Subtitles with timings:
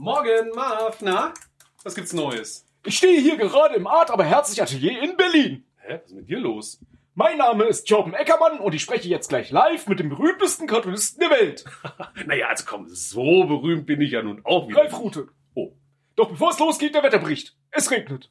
[0.00, 0.98] Morgen, Marv.
[1.00, 1.34] Na,
[1.82, 2.64] was gibt's Neues?
[2.84, 5.64] Ich stehe hier gerade im Art, aber herzlich Atelier in Berlin.
[5.78, 6.78] Hä, was ist mit dir los?
[7.16, 11.18] Mein Name ist Jorben Eckermann und ich spreche jetzt gleich live mit dem berühmtesten Cartoonisten
[11.18, 11.64] der Welt.
[12.26, 14.82] naja, also komm, so berühmt bin ich ja nun auch wieder.
[14.82, 15.28] Ralf Rute.
[15.54, 15.72] Oh.
[16.14, 17.56] Doch bevor es losgeht, der Wetterbericht.
[17.72, 18.30] Es regnet.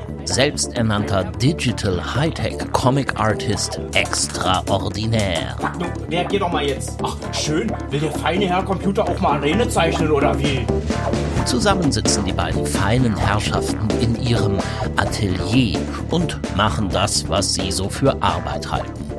[0.31, 5.57] selbsternannter Digital Hightech Comic Artist extraordinär.
[5.77, 6.97] Nun, reagier doch mal jetzt.
[7.03, 7.71] Ach, schön.
[7.89, 10.65] Will der feine Herr Computer auch mal Arene zeichnen oder wie?
[11.45, 14.57] Zusammen sitzen die beiden feinen Herrschaften in ihrem
[14.95, 19.11] Atelier und machen das, was sie so für Arbeit halten.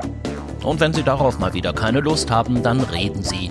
[0.63, 3.51] Und wenn sie darauf mal wieder keine Lust haben, dann reden sie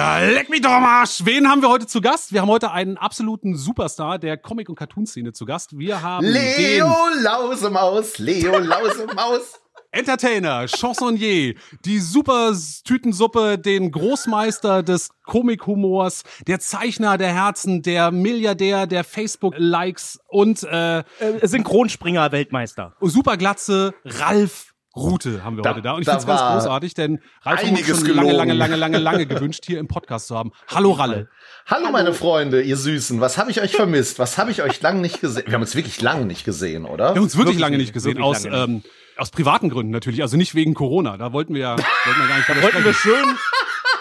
[0.00, 1.26] Ja, leck mich doch am Arsch.
[1.26, 2.32] Wen haben wir heute zu Gast?
[2.32, 5.78] Wir haben heute einen absoluten Superstar der Comic- und Cartoon-Szene zu Gast.
[5.78, 9.60] Wir haben Leo Lausemaus, Leo Lausemaus.
[9.92, 19.04] Entertainer, Chansonnier, die Super-Tütensuppe, den Großmeister des Comic-Humors, der Zeichner der Herzen, der Milliardär der
[19.04, 21.04] Facebook-Likes und äh, Äh,
[21.42, 22.96] Synchronspringer-Weltmeister.
[23.02, 25.92] Superglatze Ralf Rute haben wir Da- heute da.
[25.92, 28.36] Und ich da finde es ganz großartig, denn Ralf einiges schon lange, gelogen.
[28.36, 30.50] lange, lange, lange, lange gewünscht, hier im Podcast zu haben.
[30.68, 31.28] Hallo Ralle.
[31.66, 33.20] Hallo, meine Freunde, ihr Süßen.
[33.20, 34.18] Was habe ich euch vermisst?
[34.18, 35.44] Was habe ich euch lange nicht gesehen?
[35.46, 37.10] Wir haben uns wirklich lange nicht gesehen, oder?
[37.10, 38.82] Wir haben uns wirklich, Wirklich lange nicht, gesehen, aus, lange ähm,
[39.16, 41.16] aus privaten Gründen natürlich, also nicht wegen Corona.
[41.16, 43.24] Da wollten wir ja wollten wir gar nicht drüber Wollten wir schön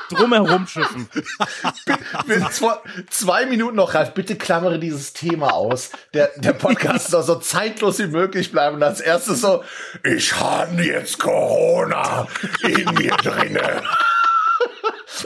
[0.10, 1.10] drumherum schiffen.
[3.10, 5.92] Zwei Minuten noch, Ralf, bitte klammere dieses Thema aus.
[6.14, 8.78] Der, der Podcast soll so zeitlos wie möglich bleiben.
[8.78, 9.64] Und als erstes so,
[10.04, 12.28] ich habe jetzt Corona
[12.64, 13.84] in mir drinne.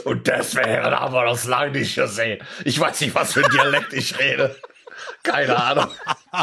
[0.04, 2.42] Und deswegen haben wir das lange nicht gesehen.
[2.64, 4.56] Ich weiß nicht, was für ein Dialekt ich rede.
[5.24, 5.86] Keine Ahnung.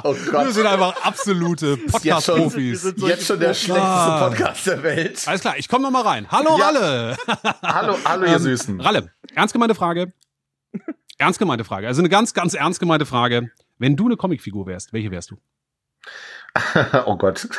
[0.06, 0.54] Oh Wir Gott.
[0.54, 2.94] sind einfach absolute Jetzt schon, Podcast-Profis.
[3.00, 4.18] jetzt schon der schlechteste.
[4.20, 5.22] Podcast der Welt.
[5.28, 6.32] Alles klar, ich komme noch mal rein.
[6.32, 6.68] Hallo Ja.
[6.68, 7.18] Ralle.
[7.62, 8.80] Hallo, hallo, ihr Ähm, Süßen.
[8.80, 10.14] Ralle, ernst gemeinte Frage.
[11.18, 11.88] Ernst gemeinte Frage.
[11.88, 13.52] Also eine ganz, ganz ernst gemeinte Frage.
[13.80, 15.38] Wenn du eine Comicfigur wärst, welche wärst du?
[17.06, 17.50] Oh Gott.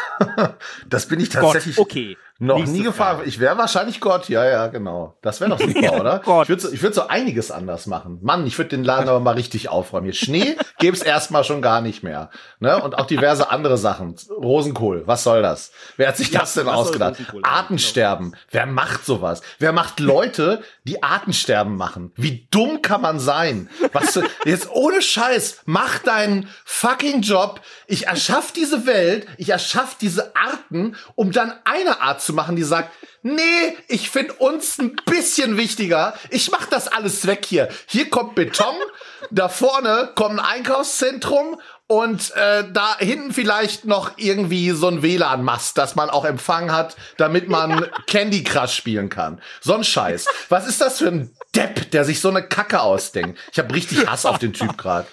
[0.88, 2.16] Das bin ich Gott, tatsächlich okay.
[2.42, 3.16] Noch Nächste nie gefahren.
[3.18, 3.28] Frage.
[3.28, 4.28] Ich wäre wahrscheinlich Gott.
[4.28, 5.16] Ja, ja, genau.
[5.22, 6.18] Das wäre doch super, oder?
[6.24, 6.44] Gott.
[6.44, 8.18] Ich würde so, ich würd so einiges anders machen.
[8.20, 10.08] Mann, ich würde den Laden aber mal richtig aufräumen.
[10.08, 12.30] Jetzt Schnee gäbe es erstmal schon gar nicht mehr.
[12.58, 12.82] Ne?
[12.82, 14.16] Und auch diverse andere Sachen.
[14.28, 15.70] Rosenkohl, was soll das?
[15.96, 17.16] Wer hat sich das denn ausgedacht?
[17.42, 18.34] Artensterben.
[18.50, 19.42] Wer macht sowas?
[19.60, 22.12] Wer macht Leute, die Artensterben machen?
[22.16, 23.70] Wie dumm kann man sein?
[23.92, 27.60] Was du, jetzt ohne Scheiß, mach deinen fucking Job.
[27.86, 32.62] Ich erschaff diese Welt, ich erschaff diese Arten, um dann eine Art zu machen, die
[32.62, 32.90] sagt,
[33.22, 36.14] nee, ich finde uns ein bisschen wichtiger.
[36.30, 37.68] Ich mach das alles weg hier.
[37.86, 38.74] Hier kommt Beton,
[39.30, 45.76] da vorne kommt ein Einkaufszentrum und äh, da hinten vielleicht noch irgendwie so ein WLAN-Mast,
[45.76, 49.40] dass man auch Empfang hat, damit man Candy Crush spielen kann.
[49.60, 50.26] So ein Scheiß.
[50.48, 53.38] Was ist das für ein Depp, der sich so eine Kacke ausdenkt?
[53.52, 55.06] Ich habe richtig Hass auf den Typ gerade.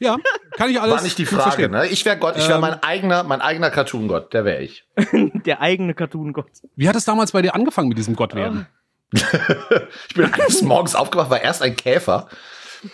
[0.00, 0.16] Ja,
[0.56, 1.86] kann ich alles War nicht die Frage, ne?
[1.86, 2.60] Ich wäre Gott, ich wäre Ähm.
[2.62, 4.86] mein eigener, mein eigener Cartoon-Gott, der wäre ich.
[5.46, 6.46] Der eigene Cartoon-Gott.
[6.76, 8.66] Wie hat es damals bei dir angefangen mit diesem Gottwerden?
[9.12, 12.28] Ich bin eines Morgens aufgewacht, war erst ein Käfer.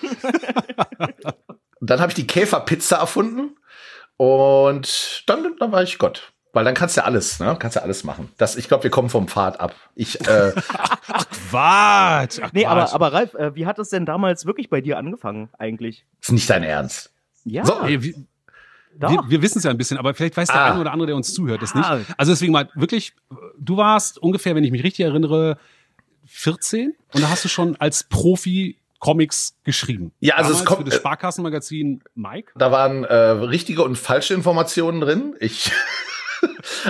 [0.00, 1.14] Und
[1.80, 3.56] dann habe ich die Käferpizza erfunden
[4.16, 6.32] und dann, dann war ich Gott.
[6.52, 7.56] Weil dann kannst du ja alles, ne?
[7.58, 8.30] Kannst ja alles machen.
[8.38, 9.74] Das, ich glaube, wir kommen vom Pfad ab.
[9.94, 10.52] Ich, äh,
[11.50, 12.38] Quatsch!
[12.42, 12.66] Ach, Nee, Quatsch.
[12.70, 16.04] aber, aber Ralf, äh, wie hat es denn damals wirklich bei dir angefangen eigentlich?
[16.20, 17.12] ist nicht dein Ernst.
[17.44, 18.14] Ja, So, Ey, wir,
[18.98, 19.10] doch.
[19.10, 20.70] wir, wir wissen es ja ein bisschen, aber vielleicht weiß der Ah.
[20.72, 21.96] eine oder andere, der uns zuhört, das Ja.
[21.96, 22.10] nicht.
[22.16, 23.14] Also deswegen mal wirklich,
[23.58, 25.58] du warst ungefähr, wenn ich mich richtig erinnere,
[26.26, 30.12] 14 und da hast du schon als Profi Comics geschrieben.
[30.20, 32.52] Ja, also es Damals kommt- für das Sparkassenmagazin Mike.
[32.56, 35.36] da waren äh, richtige und falsche Informationen drin.
[35.38, 35.70] Ich,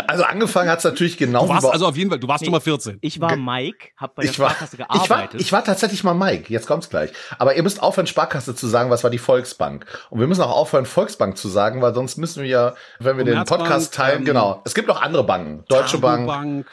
[0.07, 2.45] Also angefangen hat's natürlich genau Du warst wie bei- also auf jeden Fall, du warst
[2.45, 2.99] Nummer 14.
[3.01, 5.41] Ich war Mike, hab bei der ich war, Sparkasse ich war, gearbeitet.
[5.41, 6.53] ich war tatsächlich mal Mike.
[6.53, 7.13] Jetzt kommt's gleich.
[7.39, 9.87] Aber ihr müsst aufhören, Sparkasse zu sagen, was war die Volksbank.
[10.11, 13.25] Und wir müssen auch aufhören, Volksbank zu sagen, weil sonst müssen wir ja, wenn wir
[13.25, 14.63] den Podcast teilen, ähm, genau.
[14.65, 15.65] Es gibt noch andere Banken.
[15.69, 16.27] Deutsche Bank.
[16.27, 16.67] Bank.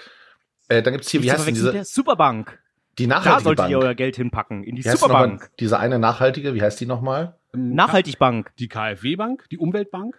[0.67, 2.57] Äh, dann gibt's hier, wie heißt denn diese, der Superbank.
[2.97, 3.85] die Da nachhaltige solltet ihr Bank?
[3.89, 4.63] euer Geld hinpacken.
[4.63, 4.89] In die die?
[4.89, 5.49] Superbank.
[5.59, 7.35] Diese eine nachhaltige, wie heißt die nochmal?
[7.53, 8.51] Nachhaltigbank.
[8.57, 10.17] Die KfW-Bank, die Umweltbank,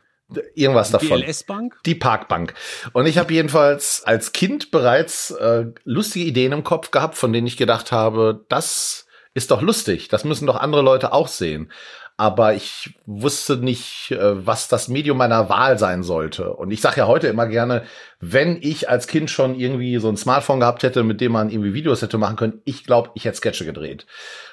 [0.55, 1.20] Irgendwas die davon.
[1.20, 1.78] GLS-Bank.
[1.87, 2.55] Die Parkbank.
[2.93, 7.46] Und ich habe jedenfalls als Kind bereits äh, lustige Ideen im Kopf gehabt, von denen
[7.46, 11.70] ich gedacht habe, das ist doch lustig, das müssen doch andere Leute auch sehen.
[12.18, 16.54] Aber ich wusste nicht, äh, was das Medium meiner Wahl sein sollte.
[16.54, 17.82] Und ich sage ja heute immer gerne,
[18.20, 21.74] wenn ich als Kind schon irgendwie so ein Smartphone gehabt hätte, mit dem man irgendwie
[21.74, 24.06] Videos hätte machen können, ich glaube, ich hätte Sketche gedreht.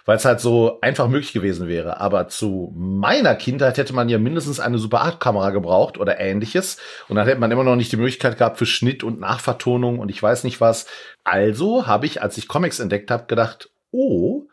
[0.04, 2.02] Weil es halt so einfach möglich gewesen wäre.
[2.02, 6.78] Aber zu meiner Kindheit hätte man ja mindestens eine Super 8 Kamera gebraucht oder ähnliches.
[7.08, 10.10] Und dann hätte man immer noch nicht die Möglichkeit gehabt für Schnitt und Nachvertonung und
[10.10, 10.86] ich weiß nicht was.
[11.24, 14.48] Also habe ich, als ich Comics entdeckt habe, gedacht, oh,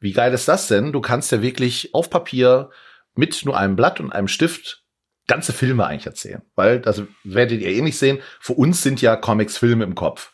[0.00, 0.92] wie geil ist das denn?
[0.92, 2.70] Du kannst ja wirklich auf Papier
[3.14, 4.82] mit nur einem Blatt und einem Stift
[5.26, 6.42] ganze Filme eigentlich erzählen.
[6.56, 10.32] Weil, das werdet ihr eh nicht sehen, für uns sind ja Comics Filme im Kopf.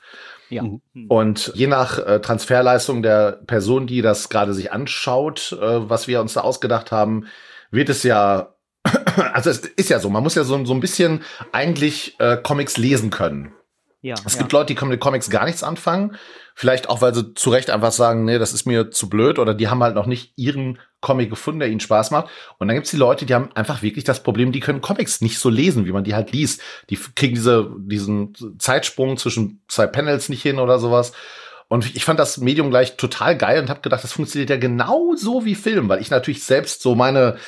[0.49, 0.63] Ja.
[0.63, 1.07] Mhm.
[1.09, 6.21] Und je nach äh, Transferleistung der Person, die das gerade sich anschaut, äh, was wir
[6.21, 7.27] uns da ausgedacht haben,
[7.71, 8.55] wird es ja,
[9.33, 11.23] also es ist ja so, man muss ja so, so ein bisschen
[11.53, 13.53] eigentlich äh, Comics lesen können.
[14.07, 14.15] Ja.
[14.25, 14.39] Es ja.
[14.39, 16.17] gibt Leute, die können mit Comics gar nichts anfangen.
[16.55, 19.53] Vielleicht auch, weil sie zu Recht einfach sagen, nee, das ist mir zu blöd oder
[19.53, 22.29] die haben halt noch nicht ihren Comic gefunden, der ihnen Spaß macht.
[22.59, 25.41] Und dann gibt's die Leute, die haben einfach wirklich das Problem, die können Comics nicht
[25.41, 26.63] so lesen, wie man die halt liest.
[26.89, 31.11] Die kriegen diese, diesen Zeitsprung zwischen zwei Panels nicht hin oder sowas.
[31.67, 35.45] Und ich fand das Medium gleich total geil und habe gedacht, das funktioniert ja genauso
[35.45, 37.39] wie Film, weil ich natürlich selbst so meine,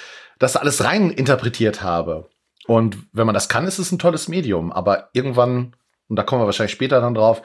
[0.40, 2.28] das alles rein interpretiert habe.
[2.66, 4.72] Und wenn man das kann, ist es ein tolles Medium.
[4.72, 5.72] Aber irgendwann,
[6.08, 7.43] und da kommen wir wahrscheinlich später dann drauf,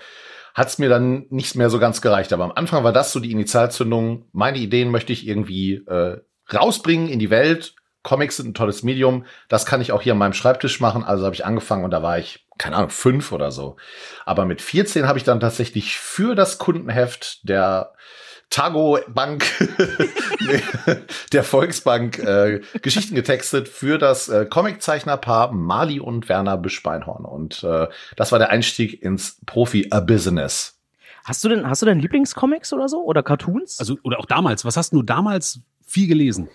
[0.53, 2.31] hat es mir dann nicht mehr so ganz gereicht.
[2.31, 4.27] Aber am Anfang war das so die Initialzündung.
[4.31, 6.17] Meine Ideen möchte ich irgendwie äh,
[6.53, 7.75] rausbringen in die Welt.
[8.03, 9.25] Comics sind ein tolles Medium.
[9.47, 11.03] Das kann ich auch hier an meinem Schreibtisch machen.
[11.03, 13.77] Also habe ich angefangen und da war ich, keine Ahnung, fünf oder so.
[14.25, 17.93] Aber mit 14 habe ich dann tatsächlich für das Kundenheft der
[18.53, 19.45] Tago Bank,
[21.33, 27.25] der Volksbank äh, Geschichten getextet für das äh, Comiczeichnerpaar Mali und Werner Bischbeinhorn.
[27.25, 30.79] Und äh, das war der Einstieg ins Profi-Business.
[31.23, 33.03] Hast du denn, hast du denn Lieblingscomics oder so?
[33.03, 33.79] Oder Cartoons?
[33.79, 34.65] Also, oder auch damals.
[34.65, 36.47] Was hast du damals viel gelesen?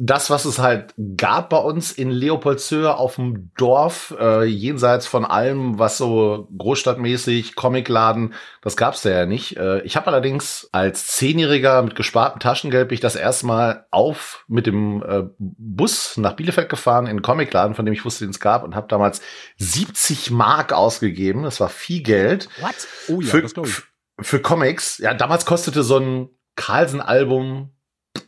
[0.00, 5.24] Das, was es halt gab bei uns in Leopoldshöhe auf dem Dorf, äh, jenseits von
[5.24, 9.56] allem, was so großstadtmäßig, Comicladen, das gab's da ja nicht.
[9.56, 14.44] Äh, ich habe allerdings als Zehnjähriger mit gespartem Taschengeld bin ich das erste Mal auf
[14.46, 18.30] mit dem äh, Bus nach Bielefeld gefahren in einen Comicladen, von dem ich wusste, den
[18.30, 19.20] es gab und habe damals
[19.56, 21.42] 70 Mark ausgegeben.
[21.42, 22.48] Das war viel Geld.
[22.60, 22.74] What?
[23.08, 23.82] Oh ja, für, das glaube ich.
[24.20, 24.98] für Comics.
[24.98, 27.72] Ja, damals kostete so ein Carlsen-Album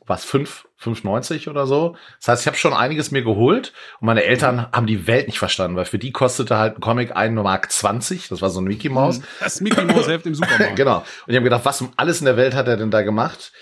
[0.06, 1.96] was, 5, 5,90 oder so.
[2.18, 5.38] Das heißt, ich habe schon einiges mir geholt und meine Eltern haben die Welt nicht
[5.38, 8.28] verstanden, weil für die kostete halt ein Comic 1 Mark 20.
[8.28, 9.20] Das war so ein Mickey Mouse.
[9.40, 10.76] Das Mickey Mouse Heft im Supermarkt.
[10.76, 10.98] genau.
[10.98, 13.52] Und ich habe gedacht, was um alles in der Welt hat er denn da gemacht?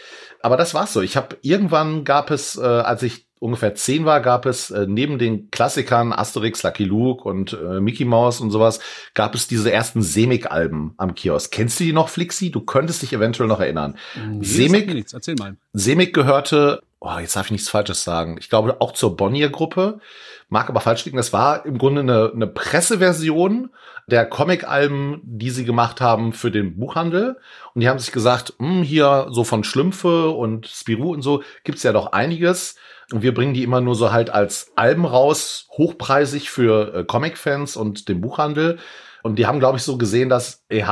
[0.40, 1.02] Aber das war's so.
[1.02, 5.18] Ich habe irgendwann gab es, äh, als ich ungefähr zehn war, gab es äh, neben
[5.18, 8.80] den Klassikern Asterix, Lucky Luke und äh, Mickey Mouse und sowas,
[9.14, 11.52] gab es diese ersten Semik-Alben am Kiosk.
[11.52, 12.50] Kennst du die noch, Flixi?
[12.50, 13.96] Du könntest dich eventuell noch erinnern.
[14.16, 15.12] Nee, Semik-.
[15.12, 15.56] Erzähl mal.
[15.72, 18.36] Semik gehörte, oh, jetzt darf ich nichts Falsches sagen.
[18.38, 20.00] Ich glaube auch zur Bonnier-Gruppe.
[20.48, 21.18] Mag aber falsch liegen.
[21.18, 23.70] Das war im Grunde eine, eine Presseversion
[24.06, 27.36] der Comic-Alben, die sie gemacht haben für den Buchhandel.
[27.74, 31.82] Und die haben sich gesagt, hm, hier so von Schlümpfe und Spirou und so gibt's
[31.82, 32.76] ja doch einiges.
[33.12, 37.76] Und wir bringen die immer nur so halt als Alben raus, hochpreisig für äh, Comic-Fans
[37.76, 38.78] und den Buchhandel.
[39.22, 40.84] Und die haben, glaube ich, so gesehen, dass E.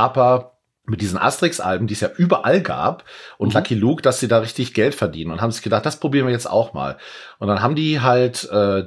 [0.87, 3.05] mit diesen Asterix-Alben, die es ja überall gab,
[3.39, 6.27] und Lucky Luke, dass sie da richtig Geld verdienen und haben sich gedacht, das probieren
[6.27, 6.97] wir jetzt auch mal.
[7.39, 8.85] Und dann haben die halt äh,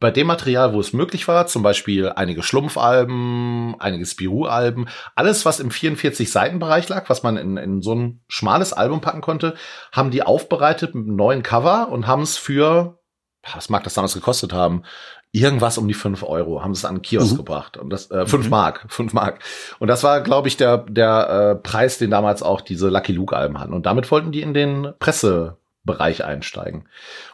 [0.00, 5.60] bei dem Material, wo es möglich war, zum Beispiel einige Schlumpfalben, einige Spirou-Alben, alles, was
[5.60, 9.54] im 44-Seiten-Bereich lag, was man in, in so ein schmales Album packen konnte,
[9.92, 12.98] haben die aufbereitet mit einem neuen Cover und haben es für,
[13.54, 14.82] was mag das damals gekostet haben,
[15.36, 17.36] irgendwas um die fünf Euro, haben sie es an den Kiosk Mhm.
[17.38, 17.76] gebracht.
[17.76, 19.40] Und das, äh, fünf Mark, fünf Mark.
[19.78, 23.58] Und das war, glaube ich, der, der äh, Preis, den damals auch diese Lucky Luke-Alben
[23.60, 23.72] hatten.
[23.72, 26.88] Und damit wollten die in den Pressebereich einsteigen.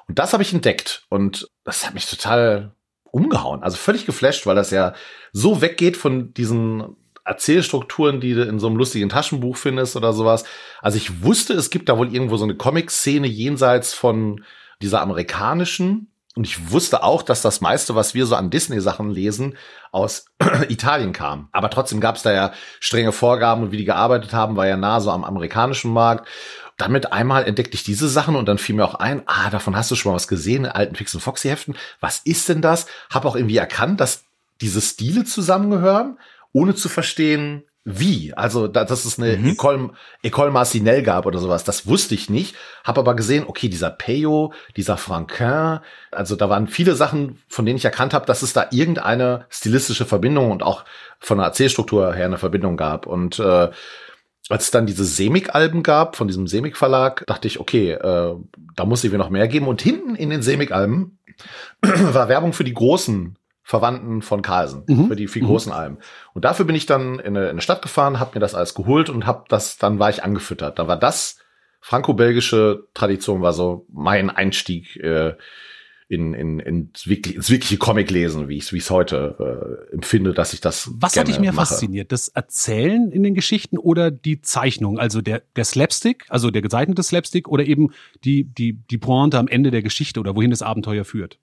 [0.09, 1.05] Und das habe ich entdeckt.
[1.09, 2.73] Und das hat mich total
[3.11, 3.63] umgehauen.
[3.63, 4.95] Also völlig geflasht, weil das ja
[5.33, 10.45] so weggeht von diesen Erzählstrukturen, die du in so einem lustigen Taschenbuch findest oder sowas.
[10.81, 14.43] Also ich wusste, es gibt da wohl irgendwo so eine Comic-Szene jenseits von
[14.81, 16.12] dieser amerikanischen.
[16.35, 19.57] Und ich wusste auch, dass das meiste, was wir so an Disney-Sachen lesen,
[19.91, 20.27] aus
[20.69, 21.49] Italien kam.
[21.53, 24.77] Aber trotzdem gab es da ja strenge Vorgaben und wie die gearbeitet haben, war ja
[24.77, 26.27] nah so am amerikanischen Markt.
[26.79, 29.91] Damit einmal entdeckte ich diese Sachen und dann fiel mir auch ein, ah, davon hast
[29.91, 31.77] du schon mal was gesehen in alten Fix und Foxy Heften.
[32.01, 32.87] Was ist denn das?
[33.11, 34.25] Hab auch irgendwie erkannt, dass
[34.63, 36.19] diese Stile zusammengehören,
[36.53, 38.33] ohne zu verstehen, wie.
[38.35, 39.49] Also, da- dass es eine Mhm.
[39.51, 39.91] Ecole,
[40.23, 42.55] Ecole Marcinelle gab oder sowas, das wusste ich nicht.
[42.85, 47.77] Hab aber gesehen, okay, dieser Peyo, dieser Franquin, also da waren viele Sachen, von denen
[47.79, 50.85] ich erkannt habe, dass es da irgendeine stilistische Verbindung und auch
[51.19, 53.07] von der Erzählstruktur her eine Verbindung gab.
[53.07, 53.71] Und äh,
[54.49, 58.35] als es dann diese Semik-Alben gab von diesem Semik-Verlag, dachte ich, okay, äh,
[58.77, 59.67] da muss ich mir noch mehr geben.
[59.69, 61.19] Und hinten in den Semik-Alben
[61.83, 65.09] war Werbung für die großen Verwandten von Carlsen, Mhm.
[65.09, 65.99] für die viel großen Alben.
[66.35, 68.75] Und dafür bin ich dann in eine, in eine Stadt gefahren, habe mir das alles
[68.75, 70.79] geholt und habe das, dann war ich angefüttert.
[70.79, 71.39] Da war das
[71.81, 75.35] franco-belgische Tradition, war so mein Einstieg äh,
[76.09, 79.95] in, in, ins, wirklich, ins wirkliche Comic-Lesen, wie ich es wie ich es heute äh,
[79.95, 81.67] empfinde, dass ich das Was hat gerne dich mehr mache.
[81.69, 82.13] fasziniert?
[82.13, 84.99] Das Erzählen in den Geschichten oder die Zeichnung?
[84.99, 87.93] Also der, der Slapstick, also der gezeichnete Slapstick oder eben
[88.25, 91.39] die, die, die Pointe am Ende der Geschichte oder wohin das Abenteuer führt?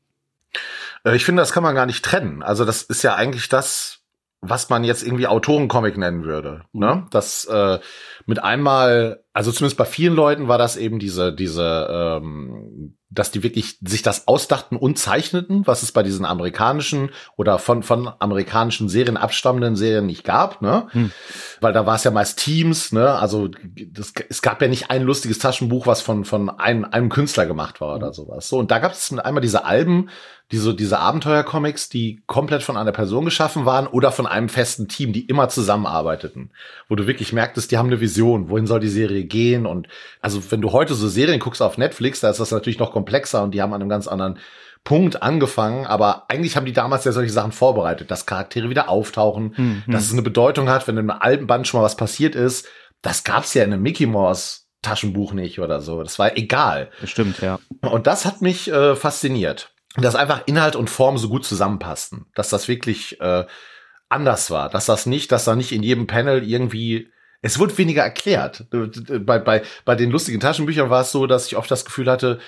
[1.04, 2.44] Äh, Ich finde, das kann man gar nicht trennen.
[2.44, 4.00] Also das ist ja eigentlich das,
[4.42, 6.62] was man jetzt irgendwie Autorencomic nennen würde.
[6.72, 7.06] Ne?
[7.12, 7.80] Das äh,
[8.26, 13.44] mit einmal, also zumindest bei vielen Leuten war das eben diese, diese, ähm, dass die
[13.44, 18.88] wirklich sich das ausdachten und zeichneten, was es bei diesen amerikanischen oder von, von amerikanischen
[18.88, 20.88] Serien abstammenden Serien nicht gab, ne?
[20.92, 21.12] Hm.
[21.60, 23.16] Weil da war es ja meist Teams, ne?
[23.16, 23.50] Also
[23.92, 27.82] das, es gab ja nicht ein lustiges Taschenbuch, was von, von einem, einem Künstler gemacht
[27.82, 28.48] war oder sowas.
[28.48, 30.10] So, und da gab es einmal diese Alben,
[30.52, 35.14] diese, diese Abenteuercomics, die komplett von einer Person geschaffen waren oder von einem festen Team,
[35.14, 36.52] die immer zusammenarbeiteten.
[36.88, 39.88] Wo du wirklich merktest, die haben eine Vision, wohin soll die Serie gehen und
[40.22, 43.44] also wenn du heute so Serien guckst auf Netflix, da ist das natürlich noch komplexer
[43.44, 44.40] und die haben an einem ganz anderen
[44.84, 49.54] Punkt angefangen, aber eigentlich haben die damals ja solche Sachen vorbereitet, dass Charaktere wieder auftauchen,
[49.86, 49.92] Mhm.
[49.92, 52.66] dass es eine Bedeutung hat, wenn in einem alten Band schon mal was passiert ist.
[53.02, 56.02] Das gab's ja in einem Mickey Mouse Taschenbuch nicht oder so.
[56.02, 56.90] Das war egal.
[57.02, 57.60] Das stimmt, ja.
[57.82, 59.72] Und das hat mich äh, fasziniert.
[59.96, 62.26] Dass einfach Inhalt und Form so gut zusammenpassten.
[62.36, 63.46] Dass das wirklich äh,
[64.08, 64.70] anders war.
[64.70, 67.10] Dass das nicht, dass da nicht in jedem Panel irgendwie.
[67.42, 68.66] Es wurde weniger erklärt.
[68.70, 72.40] Bei, bei, bei den lustigen Taschenbüchern war es so, dass ich oft das Gefühl hatte,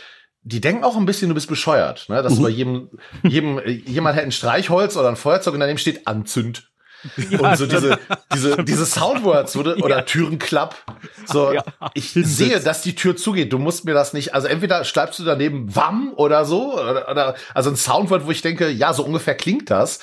[0.44, 2.10] die denken auch ein bisschen, du bist bescheuert.
[2.10, 2.22] Ne?
[2.24, 2.44] Dass Mhm.
[2.44, 2.90] bei jedem,
[3.24, 6.71] jedem, äh, jemand hätte ein Streichholz oder ein Feuerzeug und daneben steht Anzünd.
[7.40, 8.00] Und so diese,
[8.34, 10.76] diese, diese Soundwords wurde, oder Türenklapp.
[11.26, 11.64] So, Ja.
[11.94, 13.52] ich sehe, dass die Tür zugeht.
[13.54, 17.36] Du musst mir das nicht, also entweder schreibst du daneben Wam oder so, oder, oder
[17.54, 20.00] also ein Soundwort, wo ich denke, ja, so ungefähr klingt das.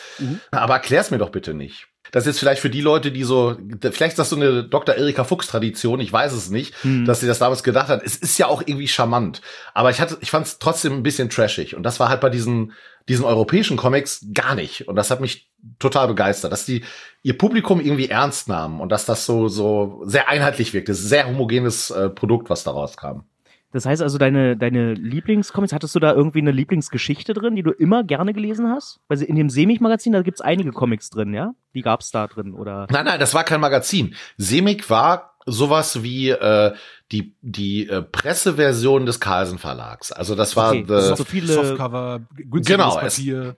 [0.50, 1.86] Aber erklär's mir doch bitte nicht.
[2.10, 4.94] Das ist jetzt vielleicht für die Leute, die so, vielleicht ist das so eine Dr.
[4.94, 6.74] Erika Fuchs-Tradition, ich weiß es nicht,
[7.04, 8.02] dass sie das damals gedacht hat.
[8.02, 9.42] Es ist ja auch irgendwie charmant.
[9.74, 11.76] Aber ich hatte, ich fand es trotzdem ein bisschen trashig.
[11.76, 12.72] Und das war halt bei diesen,
[13.10, 14.88] diesen europäischen Comics gar nicht.
[14.88, 15.47] Und das hat mich
[15.78, 16.82] total begeistert, dass die
[17.22, 20.92] ihr Publikum irgendwie ernst nahmen und dass das so, so sehr einheitlich wirkte.
[20.92, 23.24] Es ist ein sehr homogenes äh, Produkt, was daraus kam.
[23.70, 27.70] Das heißt also, deine, deine Lieblingscomics, hattest du da irgendwie eine Lieblingsgeschichte drin, die du
[27.70, 29.00] immer gerne gelesen hast?
[29.08, 31.52] Weil in dem Semich-Magazin, da gibt's einige Comics drin, ja?
[31.74, 32.86] Die gab's da drin, oder?
[32.90, 34.14] Nein, nein, das war kein Magazin.
[34.38, 36.72] Semik war sowas wie äh,
[37.12, 40.12] die die äh, Presseversion des Carlsen Verlags.
[40.12, 43.56] Also das war Okay, äh, so viele- Softcover, günstiges Genau, es- Papier.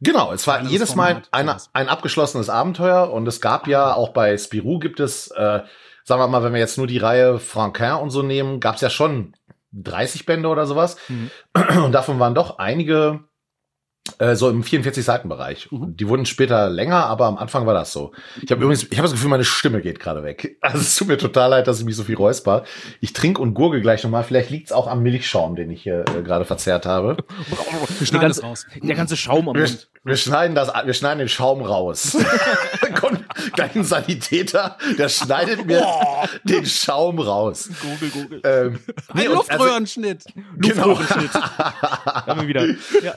[0.00, 1.70] Genau, es war jedes Mal Format, ein, sowas.
[1.72, 5.60] ein abgeschlossenes Abenteuer und es gab ja auch bei Spirou gibt es äh,
[6.08, 8.80] sagen wir mal, wenn wir jetzt nur die Reihe Franquin und so nehmen, gab es
[8.80, 9.34] ja schon
[9.72, 10.96] 30 Bände oder sowas.
[11.08, 11.30] Mhm.
[11.84, 13.20] Und davon waren doch einige
[14.18, 15.68] äh, so im 44-Seiten-Bereich.
[15.70, 15.96] Mhm.
[15.96, 18.12] Die wurden später länger, aber am Anfang war das so.
[18.42, 20.56] Ich habe übrigens, ich habe das Gefühl, meine Stimme geht gerade weg.
[20.62, 22.64] Also es tut mir total leid, dass ich mich so viel räusper.
[23.00, 24.24] Ich trinke und gurgel gleich nochmal.
[24.24, 27.16] Vielleicht liegt es auch am Milchschaum, den ich hier äh, gerade verzehrt habe.
[27.48, 28.66] Wir Der schneiden das ganze, raus.
[28.82, 29.90] der ganze Schaum am Wir, Mund.
[30.04, 32.16] wir schneiden das, wir schneiden den Schaum raus.
[33.00, 35.84] Kommt gleich ein Sanitäter, der schneidet mir
[36.44, 37.68] den Schaum raus.
[37.82, 38.40] Google, Google.
[38.44, 38.78] Ähm,
[39.14, 40.24] nee, Ein und also- Luftröhrenschnitt.
[40.56, 40.98] Genau.
[41.00, 42.66] Haben wir wieder.
[43.02, 43.14] Ja.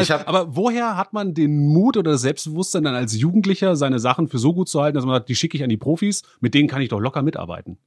[0.00, 3.98] Ich hab- aber woher hat man den Mut oder das Selbstbewusstsein dann als Jugendlicher, seine
[3.98, 6.22] Sachen für so gut zu halten, dass man sagt, die schicke ich an die Profis,
[6.40, 7.78] mit denen kann ich doch locker mitarbeiten?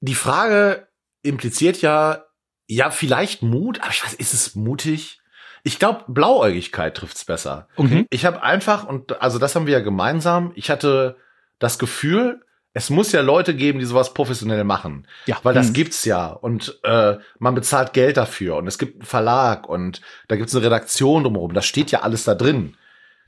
[0.00, 0.88] Die Frage
[1.22, 2.24] impliziert ja,
[2.66, 5.19] ja, vielleicht Mut, aber ich weiß, ist es mutig?
[5.62, 7.68] Ich glaube, Blauäugigkeit trifft's besser.
[7.76, 8.06] Okay.
[8.10, 11.16] Ich habe einfach, und also das haben wir ja gemeinsam, ich hatte
[11.58, 12.40] das Gefühl,
[12.72, 15.06] es muss ja Leute geben, die sowas professionell machen.
[15.26, 15.38] Ja.
[15.42, 15.72] Weil das Hm.
[15.74, 16.28] gibt's ja.
[16.28, 20.64] Und äh, man bezahlt Geld dafür und es gibt einen Verlag und da gibt's eine
[20.64, 21.52] Redaktion drumherum.
[21.52, 22.76] Das steht ja alles da drin.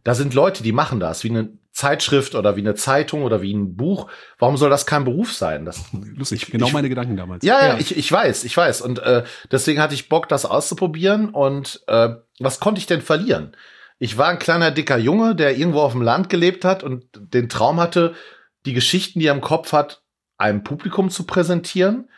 [0.04, 3.52] Da sind Leute, die machen das, wie eine Zeitschrift oder wie eine Zeitung oder wie
[3.54, 4.10] ein Buch.
[4.38, 5.64] Warum soll das kein Beruf sein?
[5.64, 5.82] Das,
[6.16, 7.44] Lustig, genau ich- meine Gedanken damals.
[7.44, 8.82] ja, ja, ich, ich weiß, ich weiß.
[8.82, 11.30] Und äh, deswegen hatte ich Bock, das auszuprobieren.
[11.30, 12.10] Und äh,
[12.40, 13.56] was konnte ich denn verlieren?
[13.98, 17.48] Ich war ein kleiner, dicker Junge, der irgendwo auf dem Land gelebt hat und den
[17.48, 18.14] Traum hatte,
[18.66, 20.02] die Geschichten, die er im Kopf hat,
[20.38, 22.08] einem Publikum zu präsentieren.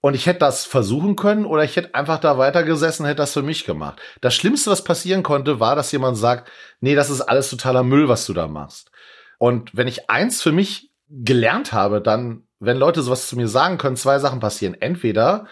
[0.00, 3.42] Und ich hätte das versuchen können oder ich hätte einfach da weitergesessen, hätte das für
[3.42, 4.00] mich gemacht.
[4.20, 8.06] Das Schlimmste, was passieren konnte, war, dass jemand sagt, nee, das ist alles totaler Müll,
[8.08, 8.90] was du da machst.
[9.38, 13.78] Und wenn ich eins für mich gelernt habe, dann, wenn Leute sowas zu mir sagen
[13.78, 14.74] können, zwei Sachen passieren.
[14.74, 15.46] Entweder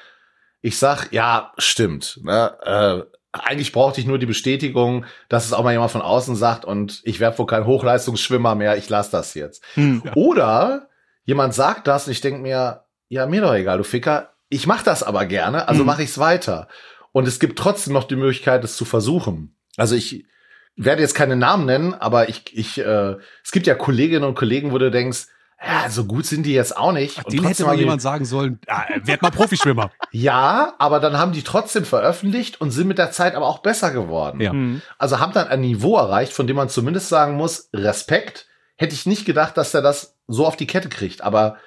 [0.60, 2.20] ich sag, ja, stimmt.
[2.22, 6.36] Ne, äh, eigentlich brauchte ich nur die Bestätigung, dass es auch mal jemand von außen
[6.36, 9.64] sagt und ich werde wohl kein Hochleistungsschwimmer mehr, ich lasse das jetzt.
[9.74, 10.02] Hm.
[10.14, 10.88] Oder
[11.24, 14.82] jemand sagt das und ich denk mir, ja, mir doch egal, du Ficker, ich mach
[14.82, 15.86] das aber gerne, also Mhm.
[15.86, 16.68] mache ich's weiter.
[17.12, 19.56] Und es gibt trotzdem noch die Möglichkeit, es zu versuchen.
[19.76, 20.26] Also ich
[20.76, 24.72] werde jetzt keine Namen nennen, aber ich, ich, äh, es gibt ja Kolleginnen und Kollegen,
[24.72, 25.26] wo du denkst,
[25.64, 27.24] ja, so gut sind die jetzt auch nicht.
[27.24, 29.92] Und Den hätte mal jemand sagen sollen, ah, werd mal Profischwimmer.
[30.10, 33.92] ja, aber dann haben die trotzdem veröffentlicht und sind mit der Zeit aber auch besser
[33.92, 34.40] geworden.
[34.40, 34.50] Ja.
[34.50, 34.82] Hm.
[34.98, 38.48] Also haben dann ein Niveau erreicht, von dem man zumindest sagen muss, Respekt.
[38.76, 41.22] Hätte ich nicht gedacht, dass er das so auf die Kette kriegt.
[41.22, 41.58] Aber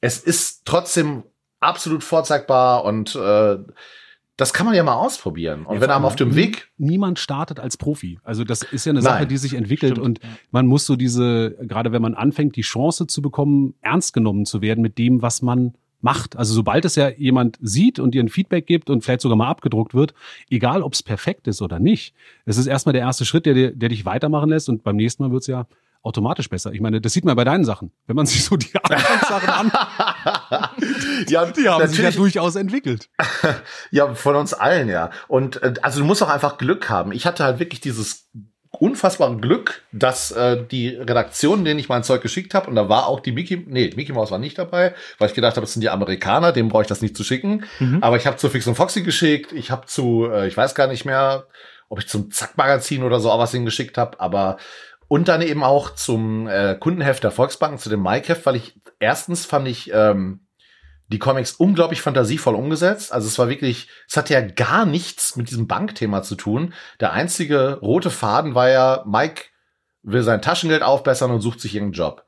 [0.00, 1.24] es ist trotzdem
[1.60, 3.58] absolut vorzeigbar und äh,
[4.36, 5.66] das kann man ja mal ausprobieren.
[5.66, 8.18] Und Ja, wenn einem auf dem Weg, Niemand startet als Profi.
[8.24, 10.04] Also das ist ja eine Nein, Sache, die sich entwickelt stimmt.
[10.06, 10.20] und
[10.50, 14.62] man muss so diese, gerade wenn man anfängt, die Chance zu bekommen, ernst genommen zu
[14.62, 16.36] werden mit dem, was man macht.
[16.36, 19.48] Also sobald es ja jemand sieht und dir ein Feedback gibt und vielleicht sogar mal
[19.48, 20.14] abgedruckt wird,
[20.50, 23.88] egal ob es perfekt ist oder nicht, es ist erstmal der erste Schritt, der, der
[23.88, 25.66] dich weitermachen lässt und beim nächsten Mal wird es ja
[26.02, 26.72] automatisch besser.
[26.72, 27.92] Ich meine, das sieht man bei deinen Sachen.
[28.06, 29.72] Wenn man sich so die Anfangssachen an,
[31.28, 33.08] ja, die haben sich ja durchaus entwickelt.
[33.90, 35.10] ja, von uns allen, ja.
[35.28, 37.12] Und äh, also du musst auch einfach Glück haben.
[37.12, 38.28] Ich hatte halt wirklich dieses
[38.70, 43.06] unfassbare Glück, dass äh, die Redaktion, denen ich mein Zeug geschickt habe, und da war
[43.06, 45.82] auch die Mickey, nee, Mickey Mouse war nicht dabei, weil ich gedacht habe, das sind
[45.82, 47.64] die Amerikaner, dem brauche ich das nicht zu schicken.
[47.78, 48.02] Mhm.
[48.02, 50.86] Aber ich habe zu Fix und Foxy geschickt, ich habe zu, äh, ich weiß gar
[50.86, 51.46] nicht mehr,
[51.90, 54.56] ob ich zum Zack-Magazin oder so auch was hingeschickt habe, aber
[55.12, 59.44] und dann eben auch zum äh, Kundenheft der Volksbanken, zu dem Mike-Heft, weil ich erstens
[59.44, 60.46] fand ich ähm,
[61.08, 63.12] die Comics unglaublich fantasievoll umgesetzt.
[63.12, 66.72] Also es war wirklich, es hatte ja gar nichts mit diesem Bankthema zu tun.
[66.98, 69.42] Der einzige rote Faden war ja, Mike
[70.02, 72.24] will sein Taschengeld aufbessern und sucht sich irgendeinen Job.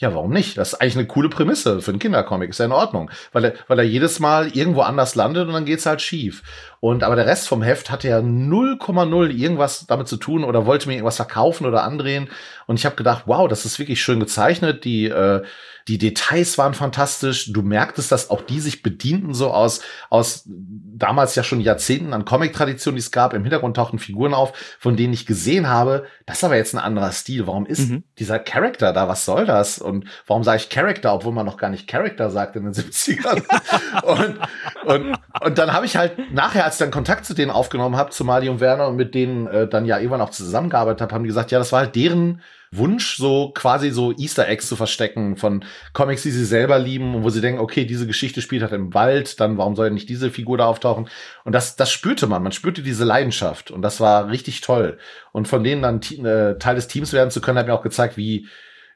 [0.00, 0.56] Ja, warum nicht?
[0.56, 2.50] Das ist eigentlich eine coole Prämisse für einen Kindercomic.
[2.50, 3.10] Ist ja in Ordnung.
[3.32, 6.44] Weil er, weil er jedes Mal irgendwo anders landet und dann geht's halt schief.
[6.78, 10.86] Und aber der Rest vom Heft hatte ja 0,0 irgendwas damit zu tun oder wollte
[10.86, 12.28] mir irgendwas verkaufen oder andrehen.
[12.68, 14.84] Und ich habe gedacht, wow, das ist wirklich schön gezeichnet.
[14.84, 15.42] Die, äh,
[15.88, 17.50] die Details waren fantastisch.
[17.50, 22.26] Du merktest, dass auch die sich bedienten so aus, aus damals ja schon Jahrzehnten an
[22.26, 23.32] Comic-Traditionen, die es gab.
[23.32, 26.78] Im Hintergrund tauchten Figuren auf, von denen ich gesehen habe, das ist aber jetzt ein
[26.78, 27.46] anderer Stil.
[27.46, 28.04] Warum ist Mhm.
[28.18, 29.08] dieser Charakter da?
[29.08, 29.78] Was soll das?
[29.78, 33.42] Und warum sage ich Charakter, obwohl man noch gar nicht Charakter sagt in den 70ern?
[34.02, 34.38] und,
[34.84, 38.10] und, und dann habe ich halt nachher, als ich dann Kontakt zu denen aufgenommen habe,
[38.10, 41.22] zu Mali und Werner und mit denen äh, dann ja irgendwann auch zusammengearbeitet habe, haben
[41.22, 45.36] die gesagt, ja, das war halt deren Wunsch, so quasi so Easter Eggs zu verstecken
[45.36, 48.72] von Comics, die sie selber lieben und wo sie denken, okay, diese Geschichte spielt halt
[48.72, 51.08] im Wald, dann warum soll nicht diese Figur da auftauchen?
[51.44, 54.98] Und das, das spürte man, man spürte diese Leidenschaft und das war richtig toll.
[55.32, 58.16] Und von denen dann äh, Teil des Teams werden zu können, hat mir auch gezeigt,
[58.16, 58.48] wie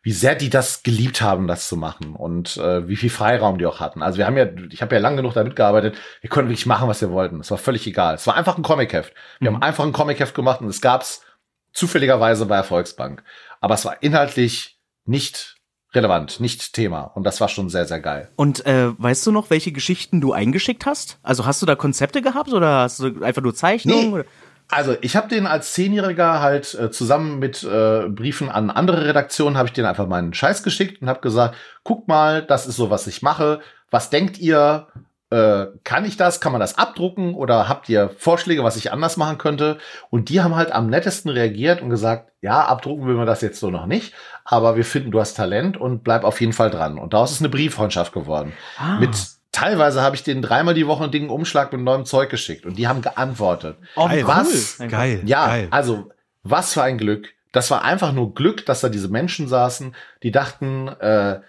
[0.02, 3.66] wie sehr die das geliebt haben, das zu machen und äh, wie viel Freiraum die
[3.66, 4.02] auch hatten.
[4.02, 6.88] Also wir haben ja, ich habe ja lang genug damit gearbeitet, wir konnten wirklich machen,
[6.88, 7.38] was wir wollten.
[7.40, 8.16] Es war völlig egal.
[8.16, 9.14] Es war einfach ein Comicheft.
[9.38, 11.24] Wir haben einfach ein Comicheft gemacht und es gab's
[11.72, 13.22] zufälligerweise bei der Volksbank.
[13.62, 15.57] Aber es war inhaltlich nicht
[15.94, 17.03] relevant, nicht Thema.
[17.03, 18.29] Und das war schon sehr, sehr geil.
[18.37, 21.18] Und äh, weißt du noch, welche Geschichten du eingeschickt hast?
[21.22, 24.14] Also hast du da Konzepte gehabt oder hast du einfach nur Zeichnungen?
[24.18, 24.25] Nee.
[24.68, 29.57] Also ich habe den als Zehnjähriger halt äh, zusammen mit äh, Briefen an andere Redaktionen,
[29.57, 32.90] habe ich den einfach meinen Scheiß geschickt und habe gesagt, guck mal, das ist so,
[32.90, 33.61] was ich mache.
[33.90, 34.88] Was denkt ihr?
[35.33, 36.42] Äh, kann ich das?
[36.42, 37.35] Kann man das abdrucken?
[37.35, 39.79] Oder habt ihr Vorschläge, was ich anders machen könnte?
[40.11, 43.59] Und die haben halt am nettesten reagiert und gesagt, ja, abdrucken will man das jetzt
[43.59, 44.12] so noch nicht,
[44.45, 46.99] aber wir finden, du hast Talent und bleib auf jeden Fall dran.
[46.99, 48.53] Und daraus ist eine Brieffreundschaft geworden.
[48.77, 48.99] Ah.
[48.99, 49.16] Mit
[49.53, 52.77] teilweise habe ich denen dreimal die Woche einen dicken Umschlag mit neuem Zeug geschickt und
[52.77, 53.79] die haben geantwortet.
[53.97, 54.27] Oh, Geil.
[54.27, 54.77] Was?
[54.81, 54.88] cool.
[54.88, 55.23] Geil.
[55.25, 55.68] Ja, geil.
[55.71, 56.11] also
[56.42, 57.29] was für ein Glück.
[57.53, 61.40] Das war einfach nur Glück, dass da diese Menschen saßen, die dachten, äh,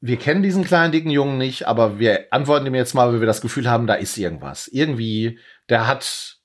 [0.00, 3.26] wir kennen diesen kleinen dicken Jungen nicht, aber wir antworten ihm jetzt mal, weil wir
[3.26, 4.66] das Gefühl haben, da ist irgendwas.
[4.66, 6.39] Irgendwie, der hat,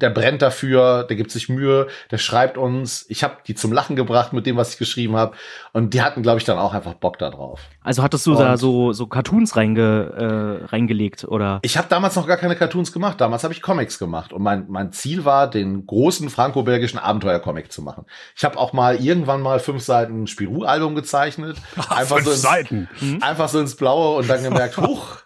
[0.00, 3.06] der brennt dafür, der gibt sich Mühe, der schreibt uns.
[3.08, 5.36] Ich habe die zum Lachen gebracht mit dem, was ich geschrieben habe.
[5.72, 7.60] Und die hatten, glaube ich, dann auch einfach Bock da drauf.
[7.82, 11.60] Also hattest du da so, so Cartoons reinge, äh, reingelegt, oder?
[11.62, 13.20] Ich habe damals noch gar keine Cartoons gemacht.
[13.20, 14.32] Damals habe ich Comics gemacht.
[14.32, 18.04] Und mein, mein Ziel war, den großen franco-belgischen Abenteuer-Comic zu machen.
[18.36, 21.56] Ich habe auch mal irgendwann mal fünf Seiten Spirou-Album gezeichnet.
[21.88, 22.88] Einfach fünf so ins, Seiten.
[23.20, 25.18] Einfach so ins Blaue und dann gemerkt, huch,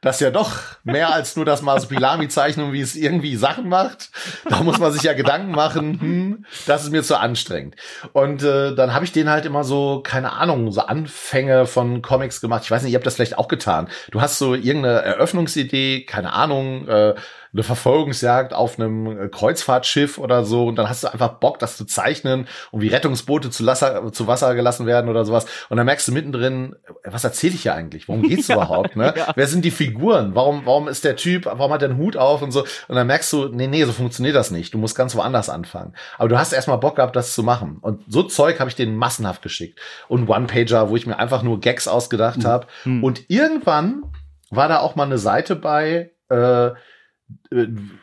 [0.00, 4.10] das ist ja doch mehr als nur das Masopilami-Zeichnung, wie es irgendwie Sachen macht.
[4.48, 7.76] Da muss man sich ja Gedanken machen, hm, das ist mir zu anstrengend.
[8.12, 12.40] Und äh, dann habe ich den halt immer so, keine Ahnung, so Anfänge von Comics
[12.40, 12.62] gemacht.
[12.64, 13.88] Ich weiß nicht, ihr habt das vielleicht auch getan.
[14.10, 17.14] Du hast so irgendeine Eröffnungsidee, keine Ahnung, äh,
[17.52, 21.76] eine Verfolgungsjagd auf einem äh, Kreuzfahrtschiff oder so und dann hast du einfach Bock, das
[21.76, 25.86] zu zeichnen und wie Rettungsboote zu, Lasser, zu Wasser gelassen werden oder sowas und dann
[25.86, 28.08] merkst du mittendrin, äh, was erzähle ich hier eigentlich?
[28.08, 28.96] Worum geht's ja, überhaupt?
[28.96, 29.14] Ne?
[29.16, 29.32] Ja.
[29.34, 30.34] Wer sind die Figuren?
[30.34, 32.64] Warum, warum ist der Typ, warum hat der einen Hut auf und so?
[32.88, 34.74] Und dann merkst du, nee, nee, so funktioniert das nicht.
[34.74, 35.94] Du musst ganz woanders anfangen.
[36.18, 37.78] Aber du hast erstmal Bock gehabt, das zu machen.
[37.80, 39.78] Und so Zeug habe ich denen massenhaft geschickt.
[40.08, 42.46] Und One-Pager, wo ich mir einfach nur Gags ausgedacht mhm.
[42.46, 42.66] habe.
[42.84, 43.04] Mhm.
[43.04, 44.02] Und irgendwann
[44.50, 46.70] war da auch mal eine Seite bei, äh,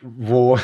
[0.02, 0.58] wo,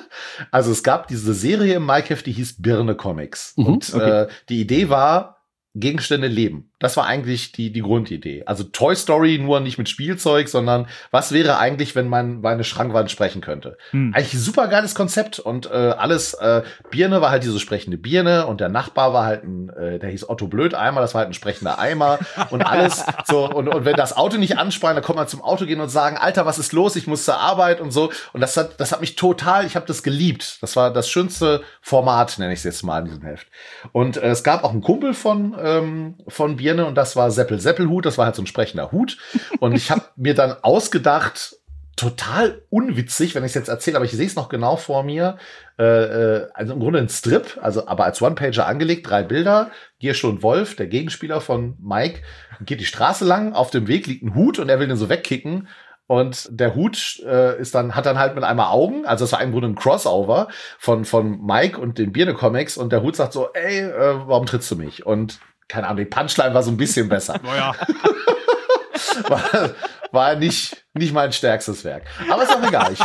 [0.50, 3.54] also es gab diese Serie im Minecraft, die hieß Birne Comics.
[3.56, 4.22] Mhm, und okay.
[4.22, 5.38] äh, die Idee war,
[5.74, 6.72] Gegenstände leben.
[6.78, 8.44] Das war eigentlich die, die Grundidee.
[8.46, 13.10] Also Toy Story nur nicht mit Spielzeug, sondern was wäre eigentlich, wenn man meine Schrankwand
[13.10, 13.76] sprechen könnte?
[13.90, 14.12] Hm.
[14.14, 18.46] Eigentlich ein super geiles Konzept und äh, alles, äh, Birne war halt diese sprechende Birne
[18.46, 21.34] und der Nachbar war halt ein, äh, der hieß Otto Blödeimer, das war halt ein
[21.34, 22.18] sprechender Eimer
[22.50, 25.66] und alles so und, und wenn das Auto nicht ansprang, dann kommt man zum Auto
[25.66, 26.94] gehen und sagen, Alter, was ist los?
[26.96, 29.86] Ich muss zur Arbeit und so und das hat, das hat mich total, ich habe
[29.86, 30.58] das geliebt.
[30.60, 33.48] Das war das schönste Format, nenne ich es jetzt mal in diesem Heft.
[33.92, 37.30] Und äh, es gab auch einen Kumpel von, ähm, von Birne, Birne und das war
[37.30, 39.16] Seppel Seppelhut, das war halt so ein sprechender Hut.
[39.60, 41.56] Und ich habe mir dann ausgedacht,
[41.96, 45.38] total unwitzig, wenn ich es jetzt erzähle, aber ich sehe es noch genau vor mir.
[45.78, 49.70] Äh, äh, also im Grunde ein Strip, also aber als One-Pager angelegt, drei Bilder.
[49.98, 52.20] Gierschlund Wolf, der Gegenspieler von Mike,
[52.60, 55.08] geht die Straße lang, auf dem Weg liegt ein Hut und er will den so
[55.08, 55.68] wegkicken.
[56.06, 59.42] Und der Hut äh, ist dann, hat dann halt mit einmal Augen, also es war
[59.42, 63.32] im Grunde ein Crossover von, von Mike und den Birne Comics und der Hut sagt
[63.32, 65.04] so, ey, äh, warum trittst du mich?
[65.04, 67.38] Und keine Ahnung, die Punchline war so ein bisschen besser.
[67.42, 67.74] Naja.
[69.28, 69.70] war,
[70.12, 72.04] war nicht, nicht mein stärkstes Werk.
[72.30, 72.92] Aber ist auch egal.
[72.92, 73.00] Ich,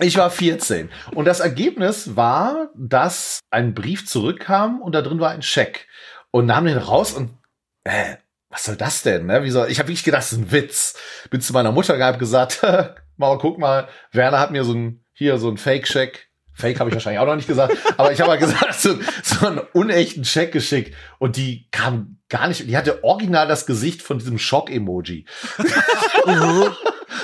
[0.00, 0.90] ich war 14.
[1.14, 5.86] Und das Ergebnis war, dass ein Brief zurückkam und da drin war ein Scheck.
[6.30, 7.38] Und nahm den raus und,
[7.84, 8.16] äh,
[8.50, 9.26] was soll das denn?
[9.26, 9.42] Ne?
[9.42, 10.94] Wie soll, ich habe wirklich gedacht, das ist ein Witz.
[11.30, 12.62] Bin zu meiner Mutter gehabt gesagt,
[13.16, 16.94] Mama, guck mal, Werner hat mir so ein, hier so ein Fake-Check Fake habe ich
[16.94, 20.52] wahrscheinlich auch noch nicht gesagt, aber ich habe mal gesagt, so, so einen unechten Check
[20.52, 25.26] geschickt und die kam gar nicht, die hatte original das Gesicht von diesem Schock-Emoji.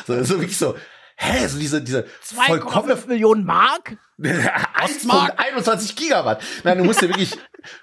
[0.07, 0.75] so, so wirklich so,
[1.17, 3.97] hä, so diese, diese 2,5 Millionen Mark?
[4.83, 5.35] Ostmark?
[5.39, 6.43] 21 Gigawatt.
[6.65, 7.39] Nein, du musst dir wirklich,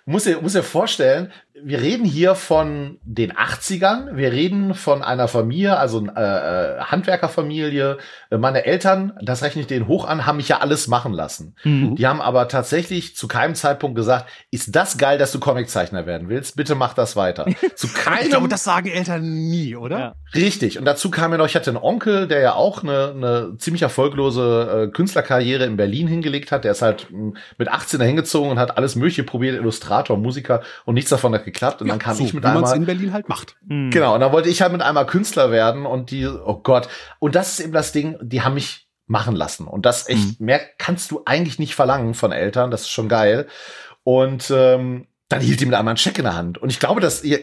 [0.05, 1.31] musst dir, musst dir vorstellen,
[1.63, 4.15] wir reden hier von den 80ern.
[4.15, 7.97] Wir reden von einer Familie, also äh, äh, Handwerkerfamilie.
[8.29, 11.55] Meine Eltern, das rechne ich denen hoch an, haben mich ja alles machen lassen.
[11.63, 11.95] Mhm.
[11.95, 16.29] Die haben aber tatsächlich zu keinem Zeitpunkt gesagt, ist das geil, dass du Comiczeichner werden
[16.29, 16.55] willst?
[16.55, 17.47] Bitte mach das weiter.
[17.75, 18.23] zu keinem.
[18.23, 19.99] ich glaube, das sagen Eltern nie, oder?
[19.99, 20.15] Ja.
[20.35, 20.77] Richtig.
[20.77, 23.81] Und dazu kam mir noch, ich hatte einen Onkel, der ja auch eine, eine ziemlich
[23.81, 26.65] erfolglose äh, Künstlerkarriere in Berlin hingelegt hat.
[26.65, 27.07] Der ist halt
[27.57, 31.45] mit 18 dahin gezogen und hat alles Mögliche probiert, Illustrator, Musiker und nichts davon hat
[31.45, 31.81] geklappt.
[31.81, 32.75] Und ja, dann kam so, ich mit wie einmal.
[32.75, 33.57] in Berlin halt macht.
[33.67, 33.91] Mhm.
[33.91, 34.15] Genau.
[34.15, 36.87] Und dann wollte ich halt mit einmal Künstler werden und die, oh Gott.
[37.19, 39.67] Und das ist eben das Ding, die haben mich machen lassen.
[39.67, 40.45] Und das echt, mhm.
[40.45, 42.71] mehr kannst du eigentlich nicht verlangen von Eltern.
[42.71, 43.47] Das ist schon geil.
[44.03, 46.57] Und ähm, dann hielt die mit einmal einen Scheck in der Hand.
[46.57, 47.41] Und ich glaube, dass ihr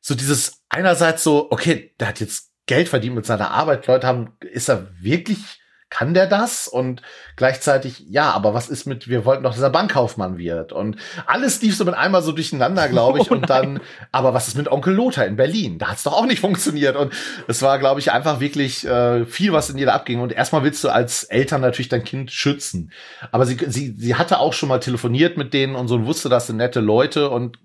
[0.00, 3.86] so dieses einerseits so, okay, der hat jetzt Geld verdient mit seiner Arbeit.
[3.86, 6.68] Leute haben, ist er wirklich kann der das?
[6.68, 7.02] Und
[7.36, 10.72] gleichzeitig, ja, aber was ist mit, wir wollten doch, dass er Bankkaufmann wird.
[10.72, 13.20] Und alles lief so mit einmal so durcheinander, glaube ich.
[13.30, 13.80] Oh und dann,
[14.12, 15.78] aber was ist mit Onkel Lothar in Berlin?
[15.78, 16.96] Da hat es doch auch nicht funktioniert.
[16.96, 17.12] Und
[17.48, 20.20] es war, glaube ich, einfach wirklich äh, viel, was in jeder abging.
[20.20, 22.92] Und erstmal willst du als Eltern natürlich dein Kind schützen.
[23.30, 26.28] Aber sie, sie, sie hatte auch schon mal telefoniert mit denen und so und wusste,
[26.28, 27.58] das sind nette Leute und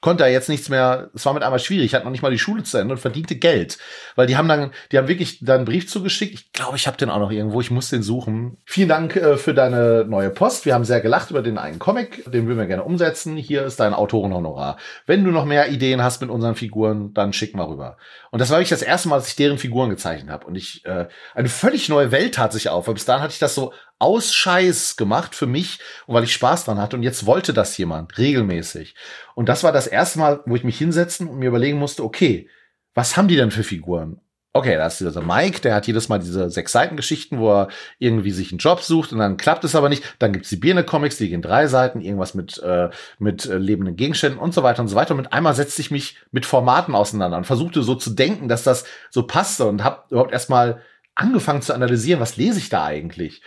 [0.00, 2.38] konnte er jetzt nichts mehr, es war mit einmal schwierig, hat noch nicht mal die
[2.38, 3.78] Schule zu Ende und verdiente Geld.
[4.14, 6.34] Weil die haben dann, die haben wirklich dann einen Brief zugeschickt.
[6.34, 8.58] Ich glaube, ich habe den auch noch irgendwo, ich muss den suchen.
[8.64, 10.66] Vielen Dank äh, für deine neue Post.
[10.66, 13.36] Wir haben sehr gelacht über den einen Comic, den würden wir gerne umsetzen.
[13.36, 14.76] Hier ist dein Autorenhonorar.
[15.06, 17.96] Wenn du noch mehr Ideen hast mit unseren Figuren, dann schick mal rüber.
[18.30, 20.46] Und das war wirklich das erste Mal, dass ich deren Figuren gezeichnet habe.
[20.46, 22.86] Und ich, äh, eine völlig neue Welt tat sich auf.
[22.86, 26.64] Weil bis dahin hatte ich das so aus gemacht für mich und weil ich Spaß
[26.64, 26.96] dran hatte.
[26.96, 28.94] Und jetzt wollte das jemand regelmäßig.
[29.34, 32.48] Und das war das erste Mal, wo ich mich hinsetzen und mir überlegen musste, okay,
[32.94, 34.20] was haben die denn für Figuren?
[34.54, 38.30] Okay, da ist dieser Mike, der hat jedes Mal diese sechs Seiten-Geschichten, wo er irgendwie
[38.30, 40.02] sich einen Job sucht und dann klappt es aber nicht.
[40.18, 44.40] Dann gibt's die Birne-Comics, die gehen drei Seiten, irgendwas mit, äh, mit äh, lebenden Gegenständen
[44.40, 45.12] und so weiter und so weiter.
[45.12, 48.64] Und mit einmal setzte ich mich mit Formaten auseinander und versuchte so zu denken, dass
[48.64, 50.82] das so passte und habe überhaupt erstmal
[51.14, 53.42] angefangen zu analysieren, was lese ich da eigentlich?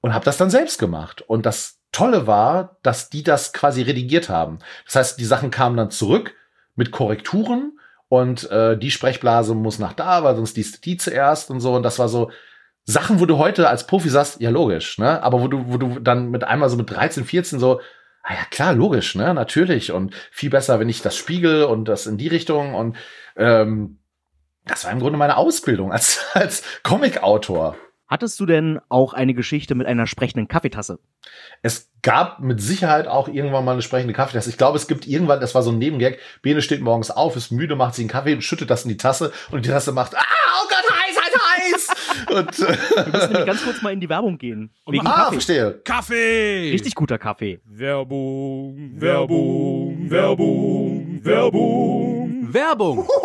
[0.00, 1.22] Und habe das dann selbst gemacht.
[1.22, 4.58] Und das Tolle war, dass die das quasi redigiert haben.
[4.84, 6.34] Das heißt, die Sachen kamen dann zurück
[6.74, 7.78] mit Korrekturen
[8.08, 11.74] und äh, die Sprechblase muss nach da, weil sonst liest die zuerst und so.
[11.74, 12.30] Und das war so
[12.84, 15.22] Sachen, wo du heute als Profi sagst, ja logisch, ne?
[15.22, 17.80] Aber wo du, wo du dann mit einmal so mit 13, 14 so,
[18.22, 19.34] ah ja klar, logisch, ne?
[19.34, 19.90] Natürlich.
[19.90, 22.74] Und viel besser, wenn ich das spiegel und das in die Richtung.
[22.74, 22.96] Und
[23.36, 23.98] ähm,
[24.66, 27.76] das war im Grunde meine Ausbildung als, als Comic-Autor.
[28.08, 31.00] Hattest du denn auch eine Geschichte mit einer sprechenden Kaffeetasse?
[31.62, 34.48] Es gab mit Sicherheit auch irgendwann mal eine sprechende Kaffeetasse.
[34.48, 37.50] Ich glaube, es gibt irgendwann, das war so ein Nebengag, Bene steht morgens auf, ist
[37.50, 40.16] müde, macht sich einen Kaffee und schüttet das in die Tasse und die Tasse macht,
[40.16, 42.26] ah, oh Gott, heiß, heiß, heiß.
[42.36, 44.70] und, äh, Wir müssen nämlich ganz kurz mal in die Werbung gehen.
[44.86, 45.32] Wegen ah, Kaffee.
[45.32, 45.80] verstehe.
[45.84, 46.70] Kaffee!
[46.70, 47.60] Richtig guter Kaffee.
[47.64, 52.15] Werbung, Werbung, Werbung, Werbung.
[52.54, 53.08] Werbung!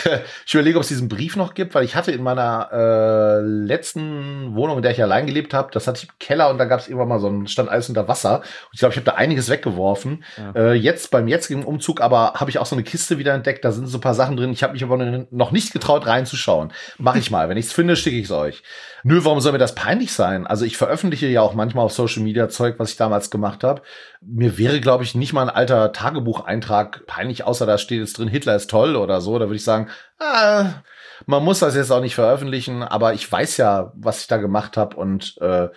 [0.45, 4.55] ich überlege, ob es diesen Brief noch gibt, weil ich hatte in meiner äh, letzten
[4.55, 6.79] Wohnung, in der ich allein gelebt habe, das hatte ich im Keller und da gab
[6.79, 8.39] es irgendwann mal so ein stand alles unter Wasser.
[8.39, 10.23] Und ich glaube, ich habe da einiges weggeworfen.
[10.55, 13.63] Äh, jetzt beim jetzigen Umzug aber habe ich auch so eine Kiste wieder entdeckt.
[13.63, 14.51] Da sind so ein paar Sachen drin.
[14.51, 14.97] Ich habe mich aber
[15.29, 16.73] noch nicht getraut reinzuschauen.
[16.97, 17.49] Mache ich mal.
[17.49, 18.63] Wenn ich es finde, schicke ich es euch.
[19.03, 20.45] Nö, warum soll mir das peinlich sein?
[20.45, 23.81] Also ich veröffentliche ja auch manchmal auf Social Media Zeug, was ich damals gemacht habe.
[24.21, 28.27] Mir wäre, glaube ich, nicht mal ein alter Tagebucheintrag peinlich, außer da steht jetzt drin,
[28.27, 29.39] Hitler ist toll oder so.
[29.39, 30.81] Da würde ich sagen, ah,
[31.25, 34.77] man muss das jetzt auch nicht veröffentlichen, aber ich weiß ja, was ich da gemacht
[34.77, 35.69] habe und äh,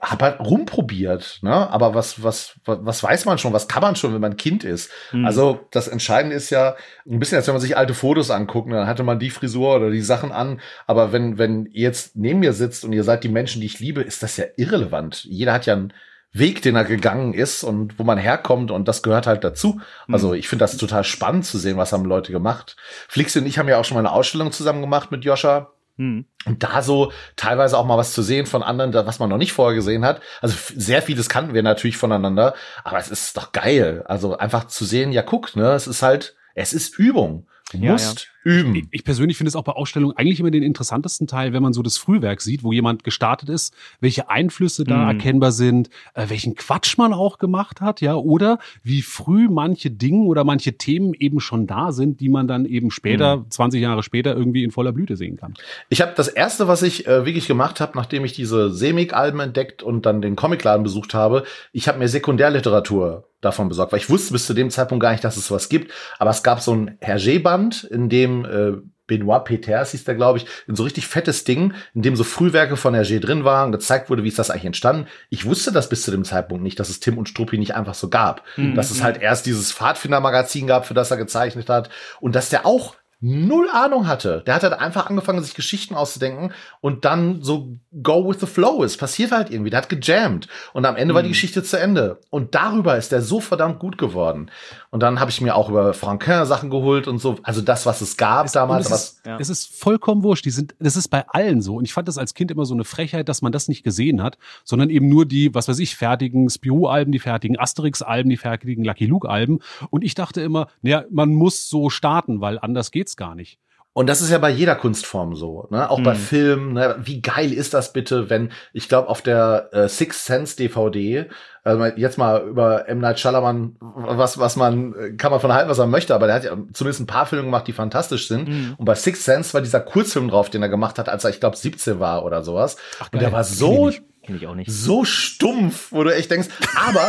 [0.00, 1.52] habe halt rumprobiert, ne?
[1.52, 4.90] Aber was, was, was, weiß man schon, was kann man schon, wenn man Kind ist?
[5.10, 5.26] Hm.
[5.26, 6.74] Also das Entscheidende ist ja
[7.06, 8.76] ein bisschen, als wenn man sich alte Fotos anguckt, ne?
[8.76, 10.60] dann hatte man die Frisur oder die Sachen an.
[10.86, 13.78] Aber wenn, wenn ihr jetzt neben mir sitzt und ihr seid die Menschen, die ich
[13.78, 15.24] liebe, ist das ja irrelevant.
[15.24, 15.92] Jeder hat ja einen
[16.32, 19.82] Weg, den er gegangen ist und wo man herkommt und das gehört halt dazu.
[20.08, 22.76] Also ich finde das total spannend zu sehen, was haben Leute gemacht.
[23.08, 25.72] Flixi und ich haben ja auch schon mal eine Ausstellung zusammen gemacht mit Joscha.
[26.02, 26.24] Hm.
[26.46, 29.52] Und da so teilweise auch mal was zu sehen von anderen, was man noch nicht
[29.52, 30.20] vorher gesehen hat.
[30.40, 34.02] Also sehr vieles kannten wir natürlich voneinander, aber es ist doch geil.
[34.06, 37.46] Also einfach zu sehen, ja guck, ne, es ist halt, es ist Übung.
[37.70, 38.88] Du Ja, musst üben.
[38.90, 41.82] Ich persönlich finde es auch bei Ausstellungen eigentlich immer den interessantesten Teil, wenn man so
[41.82, 45.08] das Frühwerk sieht, wo jemand gestartet ist, welche Einflüsse da Mhm.
[45.08, 50.24] erkennbar sind, äh, welchen Quatsch man auch gemacht hat, ja, oder wie früh manche Dinge
[50.24, 54.34] oder manche Themen eben schon da sind, die man dann eben später, 20 Jahre später
[54.36, 55.54] irgendwie in voller Blüte sehen kann.
[55.88, 59.82] Ich habe das erste, was ich äh, wirklich gemacht habe, nachdem ich diese Semik-Alben entdeckt
[59.82, 64.32] und dann den Comicladen besucht habe, ich habe mir Sekundärliteratur davon besorgt, weil ich wusste
[64.32, 65.90] bis zu dem Zeitpunkt gar nicht, dass es sowas gibt.
[66.18, 68.72] Aber es gab so ein Hergé-Band, in dem äh,
[69.06, 72.76] Benoit Peters hieß der, glaube ich, in so richtig fettes Ding, in dem so Frühwerke
[72.76, 75.06] von Hergé drin waren, gezeigt wurde, wie ist das eigentlich entstanden.
[75.28, 77.94] Ich wusste das bis zu dem Zeitpunkt nicht, dass es Tim und Struppi nicht einfach
[77.94, 78.44] so gab.
[78.74, 81.90] Dass es halt erst dieses Pfadfinder-Magazin gab, für das er gezeichnet hat
[82.20, 84.42] und dass der auch null Ahnung hatte.
[84.46, 88.82] Der hat halt einfach angefangen, sich Geschichten auszudenken und dann so go with the flow.
[88.82, 89.70] Es passiert halt irgendwie.
[89.70, 91.32] Der hat gejammt und am Ende war die Mhm.
[91.32, 92.18] Geschichte zu Ende.
[92.30, 94.50] Und darüber ist der so verdammt gut geworden.
[94.90, 97.36] Und dann habe ich mir auch über Franquin Sachen geholt und so.
[97.44, 98.86] Also das, was es gab damals.
[98.86, 99.36] Und Was, es, ist, Ja.
[99.38, 100.44] es ist vollkommen wurscht.
[100.44, 101.76] Die sind, das ist bei allen so.
[101.76, 104.22] Und ich fand das als Kind immer so eine Frechheit, dass man das nicht gesehen
[104.22, 108.84] hat, sondern eben nur die, was weiß ich, fertigen Spirou-Alben, die fertigen Asterix-Alben, die fertigen
[108.84, 109.60] Lucky Luke-Alben.
[109.90, 113.58] Und ich dachte immer, naja, man muss so starten, weil anders geht's gar nicht.
[113.94, 115.90] Und das ist ja bei jeder Kunstform so, ne?
[115.90, 116.18] Auch bei Mhm.
[116.18, 116.72] Filmen.
[116.72, 116.96] Ne?
[117.04, 121.26] Wie geil ist das bitte, wenn ich glaube auf der äh, Sixth Sense DVD
[121.64, 125.68] also jetzt mal über M Night Shyamalan was was man äh, kann man von halten
[125.68, 128.48] was man möchte, aber der hat ja zumindest ein paar Filme gemacht, die fantastisch sind.
[128.48, 128.74] Mhm.
[128.78, 131.40] Und bei Sixth Sense war dieser Kurzfilm drauf, den er gemacht hat, als er ich
[131.40, 132.78] glaube 17 war oder sowas.
[133.12, 134.70] Und der war so Kenn ich auch nicht.
[134.72, 136.48] so stumpf, wo du echt denkst,
[136.88, 137.06] aber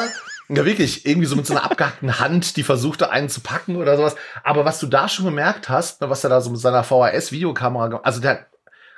[0.49, 3.95] ja wirklich irgendwie so mit so einer abgehackten Hand, die versuchte einen zu packen oder
[3.97, 4.15] sowas.
[4.43, 7.87] Aber was du da schon gemerkt hast, ne, was er da so mit seiner VHS-Videokamera,
[7.87, 8.47] gemacht also der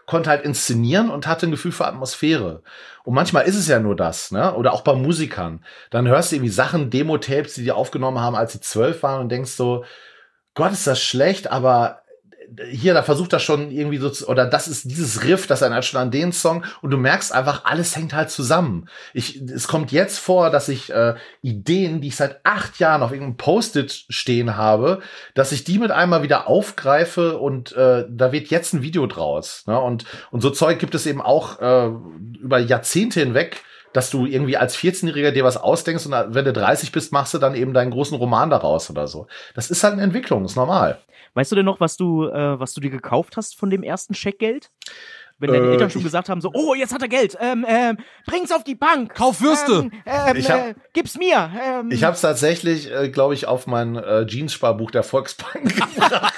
[0.05, 2.61] konnte halt inszenieren und hatte ein Gefühl für Atmosphäre.
[3.03, 4.53] Und manchmal ist es ja nur das, ne?
[4.53, 5.63] Oder auch bei Musikern.
[5.89, 9.29] Dann hörst du irgendwie Sachen, Demo-Tapes, die die aufgenommen haben, als sie zwölf waren und
[9.29, 9.83] denkst so,
[10.53, 12.01] Gott, ist das schlecht, aber
[12.69, 15.85] hier, da versucht er schon irgendwie so, zu, oder das ist dieses Riff, das erinnert
[15.85, 18.87] schon an den Song und du merkst einfach, alles hängt halt zusammen.
[19.13, 23.11] Ich, es kommt jetzt vor, dass ich äh, Ideen, die ich seit acht Jahren auf
[23.11, 25.01] irgendeinem Post-it stehen habe,
[25.33, 29.63] dass ich die mit einmal wieder aufgreife und äh, da wird jetzt ein Video draus.
[29.67, 29.79] Ne?
[29.79, 31.91] Und, und so Zeug gibt es eben auch äh,
[32.39, 33.63] über Jahrzehnte hinweg,
[33.95, 37.37] dass du irgendwie als 14-Jähriger dir was ausdenkst und wenn du 30 bist, machst du
[37.37, 39.27] dann eben deinen großen Roman daraus oder so.
[39.53, 40.99] Das ist halt eine Entwicklung, ist normal.
[41.33, 44.13] Weißt du denn noch, was du, äh, was du dir gekauft hast von dem ersten
[44.13, 44.69] Scheckgeld?
[45.37, 47.65] Wenn deine Äh, Eltern schon ich- gesagt haben, so, oh, jetzt hat er Geld, ähm,
[47.67, 49.13] ähm, bring's auf die Bank.
[49.15, 49.89] Kauf Würste.
[49.89, 51.51] Ähm, ähm, hab- äh, gib's mir.
[51.61, 56.33] Ähm, Ich habe es tatsächlich, äh, glaube ich, auf mein äh, Jeans-Sparbuch der Volksbank gebracht,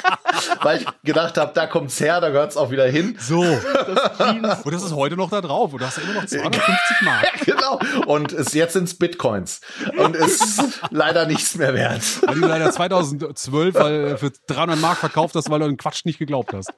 [0.63, 3.15] weil ich gedacht habe, da kommt's her, da gehört's auch wieder hin.
[3.19, 3.41] So.
[3.41, 5.73] Und das ist heute noch da drauf.
[5.73, 7.27] Und du hast ja immer noch 250 Mark.
[7.45, 7.79] genau.
[8.07, 9.61] Und es, jetzt sind's Bitcoins.
[9.97, 12.01] Und es ist leider nichts mehr wert.
[12.25, 16.17] Weil du leider 2012 weil, für 300 Mark verkauft hast, weil du den Quatsch nicht
[16.17, 16.73] geglaubt hast.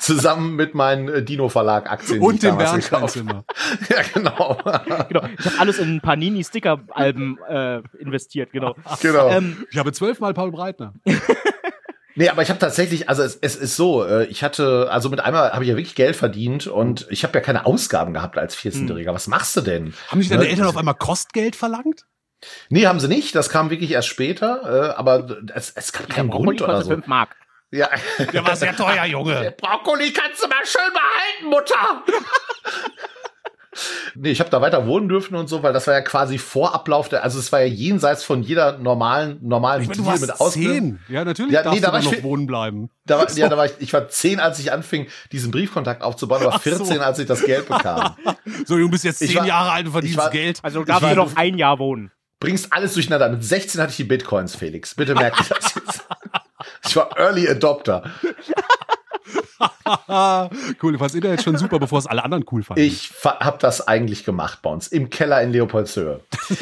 [0.00, 2.08] Zusammen mit meinen äh, Dino-Verlag-Aktien.
[2.08, 3.44] die ich Und gekauft Bernsteinzimmer.
[3.88, 4.58] Ja, genau.
[5.08, 5.22] genau.
[5.38, 8.74] Ich habe alles in Panini-Sticker-Alben äh, investiert, genau.
[9.00, 9.28] genau.
[9.30, 10.94] Ähm, Ich habe zwölfmal Paul Breitner.
[12.16, 15.20] Nee, aber ich habe tatsächlich, also es, es ist so, äh, ich hatte, also mit
[15.20, 18.56] einmal habe ich ja wirklich Geld verdient und ich habe ja keine Ausgaben gehabt als
[18.58, 19.14] 14-Jähriger.
[19.14, 19.94] Was machst du denn?
[20.08, 20.48] Haben nicht deine Ne?
[20.50, 22.06] Eltern auf einmal Kostgeld verlangt?
[22.68, 23.34] Nee, haben sie nicht.
[23.34, 24.90] Das kam wirklich erst später.
[24.90, 26.90] Äh, aber es, es gab keinen Grund oder so.
[26.90, 27.36] 5 Mark.
[27.72, 27.88] Ja.
[28.32, 29.54] Der war sehr teuer, Junge.
[29.56, 32.02] Brokkoli kannst du mal schön behalten, Mutter.
[34.16, 36.74] nee, ich habe da weiter wohnen dürfen und so, weil das war ja quasi vor
[36.74, 40.18] Ablauf der, also es war ja jenseits von jeder normalen, normalen Ich meine, du Deal
[40.18, 40.98] mit Ausbildung.
[41.08, 42.90] Ja, natürlich Ja, darfst nee, da du war ich noch wohnen bleiben.
[43.06, 46.42] Da war, Ja, da war ich, ich war zehn, als ich anfing, diesen Briefkontakt aufzubauen,
[46.42, 46.70] aber Ach so.
[46.70, 48.16] 14, als ich das Geld bekam.
[48.66, 50.58] So, du bist jetzt zehn war- Jahre alt und verdienst war- Geld.
[50.62, 52.10] Also Ich darfst war- du noch ein Jahr wohnen.
[52.40, 53.28] Bringst alles durcheinander.
[53.28, 54.94] Mit 16 hatte ich die Bitcoins, Felix.
[54.94, 56.04] Bitte merk dir das jetzt.
[56.90, 58.02] Ich war Early Adopter.
[60.82, 62.82] cool, du fandst Internet schon super, bevor es alle anderen cool fanden.
[62.82, 66.18] Ich habe das eigentlich gemacht bei uns im Keller in Leopoldshöhe.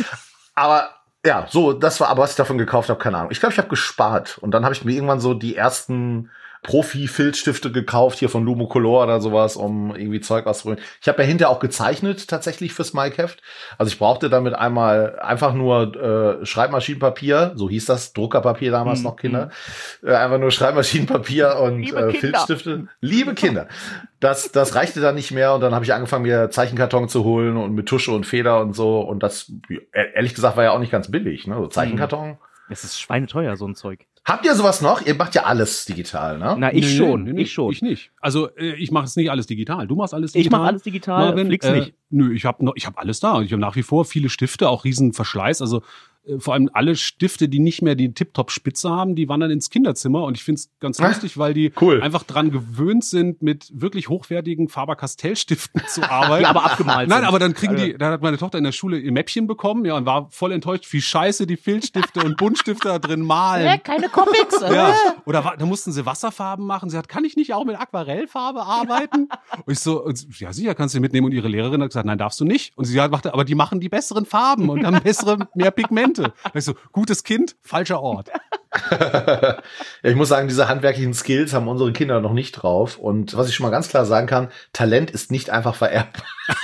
[0.55, 0.91] aber
[1.25, 3.31] ja, so, das war aber, was ich davon gekauft habe, keine Ahnung.
[3.31, 6.29] Ich glaube, ich habe gespart und dann habe ich mir irgendwann so die ersten
[6.63, 10.81] Profi-Filzstifte gekauft, hier von Lumocolor oder sowas, um irgendwie Zeug auszuholen.
[11.01, 13.43] Ich habe ja hinterher auch gezeichnet, tatsächlich fürs Mike-Heft.
[13.79, 19.17] Also ich brauchte damit einmal einfach nur äh, Schreibmaschinenpapier, so hieß das, Druckerpapier damals noch,
[19.17, 19.51] Kinder.
[20.03, 22.13] Äh, einfach nur Schreibmaschinenpapier und Liebe äh.
[22.13, 22.89] Filzstifte.
[23.01, 23.69] Liebe Kinder.
[24.21, 27.57] Das, das reichte dann nicht mehr und dann habe ich angefangen, mir Zeichenkarton zu holen
[27.57, 29.01] und mit Tusche und Feder und so.
[29.01, 29.79] Und das, e-
[30.15, 31.55] ehrlich gesagt, war ja auch nicht ganz billig, ne?
[31.55, 32.39] So Zeichenkarton.
[32.69, 34.07] Es ist schweineteuer, so ein Zeug.
[34.29, 35.01] Habt ihr sowas noch?
[35.07, 36.55] Ihr macht ja alles digital, ne?
[36.59, 37.25] Na, ich Nee, schon.
[37.25, 37.73] nee, nee, ich schon.
[37.73, 38.11] Ich nicht.
[38.21, 39.87] Also äh, ich mache es nicht alles digital.
[39.87, 40.61] Du machst alles Ich digital.
[40.61, 41.95] mache alles digital, Marvin, Flix äh, nicht.
[42.11, 43.41] Nö, ich habe noch, ich habe alles da.
[43.41, 45.63] Ich habe nach wie vor viele Stifte, auch riesen Verschleiß.
[45.63, 45.83] Also
[46.39, 50.37] vor allem alle Stifte, die nicht mehr die Tip-Top-Spitze haben, die wandern ins Kinderzimmer und
[50.37, 52.03] ich finde es ganz Ah, lustig, weil die cool.
[52.03, 56.45] einfach dran gewöhnt sind, mit wirklich hochwertigen Faber-Castell-Stiften zu arbeiten.
[56.45, 57.29] Die aber abgemalt Nein, sind.
[57.29, 59.85] aber dann kriegen Also- die, dann hat meine Tochter in der Schule ihr Mäppchen bekommen,
[59.85, 63.81] ja, und war voll enttäuscht, wie scheiße die Filzstifte und Buntstifte da drin malen.
[63.83, 64.61] keine Comics.
[64.69, 64.95] Ja.
[65.25, 66.91] Oder wa- da mussten sie Wasserfarben machen.
[66.91, 69.29] Sie hat, kann ich nicht auch mit Aquarellfarbe arbeiten?
[69.67, 71.27] und ich so, und, ja sicher, kannst du mitnehmen.
[71.27, 72.77] Und ihre Lehrerin hat gesagt, nein, darfst du nicht.
[72.77, 76.18] Und sie hat aber die machen die besseren Farben und haben bessere, mehr Pigmente.
[76.27, 78.31] Und ich so, gutes Kind, falscher Ort.
[78.91, 79.61] ja,
[80.03, 82.99] ich muss sagen, diese handwerklichen Skills haben unsere Kinder noch nicht drauf.
[82.99, 86.25] Und was ich schon mal ganz klar sagen kann, Talent ist nicht einfach vererbbar.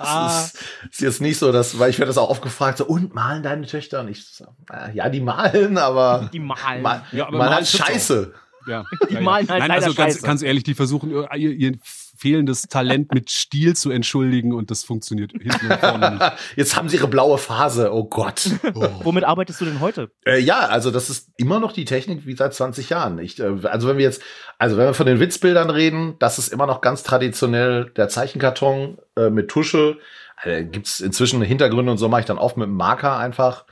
[0.00, 2.86] es ist, ist jetzt nicht so, dass, weil ich werde das auch oft gefragt, so,
[2.86, 4.00] und malen deine Töchter?
[4.00, 6.82] Und ich so, äh, ja, die malen, aber, Die malen.
[6.82, 8.32] mal, Ja, aber malen malen scheiße.
[8.66, 8.84] Ja.
[9.08, 9.24] Die ja, ja.
[9.24, 11.78] malen halt Nein, also ganz, ganz ehrlich, die versuchen ihr, ihr, ihr
[12.18, 16.32] fehlendes Talent mit Stil zu entschuldigen und das funktioniert hinten und vorne nicht.
[16.56, 18.50] Jetzt haben sie ihre blaue Phase, oh Gott.
[19.02, 20.10] Womit arbeitest du denn heute?
[20.26, 23.18] Äh, ja, also das ist immer noch die Technik wie seit 20 Jahren.
[23.18, 24.22] Ich, äh, also wenn wir jetzt,
[24.58, 28.98] also wenn wir von den Witzbildern reden, das ist immer noch ganz traditionell der Zeichenkarton
[29.16, 29.98] äh, mit Tusche.
[30.42, 33.64] Äh, gibt's inzwischen Hintergründe und so mache ich dann oft mit dem Marker einfach.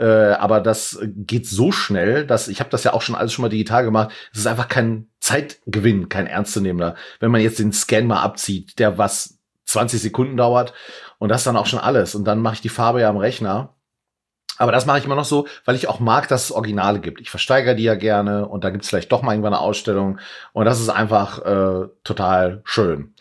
[0.00, 3.42] Äh, aber das geht so schnell, dass ich habe das ja auch schon alles schon
[3.42, 4.12] mal digital gemacht.
[4.32, 6.94] Es ist einfach kein Zeitgewinn, kein ernstzunehmender.
[7.20, 10.72] Wenn man jetzt den Scan mal abzieht, der was 20 Sekunden dauert
[11.18, 12.14] und das dann auch schon alles.
[12.14, 13.74] Und dann mache ich die Farbe ja am Rechner.
[14.58, 17.20] Aber das mache ich immer noch so, weil ich auch mag, dass es Originale gibt.
[17.20, 20.18] Ich versteigere die ja gerne und da gibt es vielleicht doch mal irgendwann eine Ausstellung.
[20.52, 23.14] Und das ist einfach äh, total schön.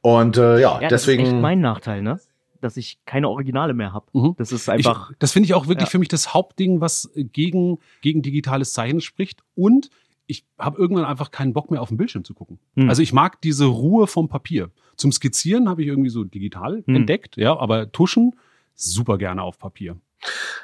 [0.00, 1.40] Und äh, ja, Ja, das ist echt deswegen.
[1.40, 2.20] mein Nachteil, ne?
[2.60, 4.06] Dass ich keine Originale mehr habe.
[4.12, 4.34] Mhm.
[4.38, 5.10] Das ist Ich, einfach.
[5.18, 5.90] das finde ich auch wirklich Ja.
[5.90, 9.40] für mich das Hauptding, was gegen, gegen digitales Zeichnen spricht.
[9.56, 9.90] Und
[10.26, 12.58] ich habe irgendwann einfach keinen Bock mehr auf den Bildschirm zu gucken.
[12.74, 12.88] Hm.
[12.88, 14.70] Also ich mag diese Ruhe vom Papier.
[14.96, 16.96] Zum Skizzieren habe ich irgendwie so digital Hm.
[16.96, 18.34] entdeckt, ja, aber Tuschen
[18.74, 19.96] super gerne auf Papier.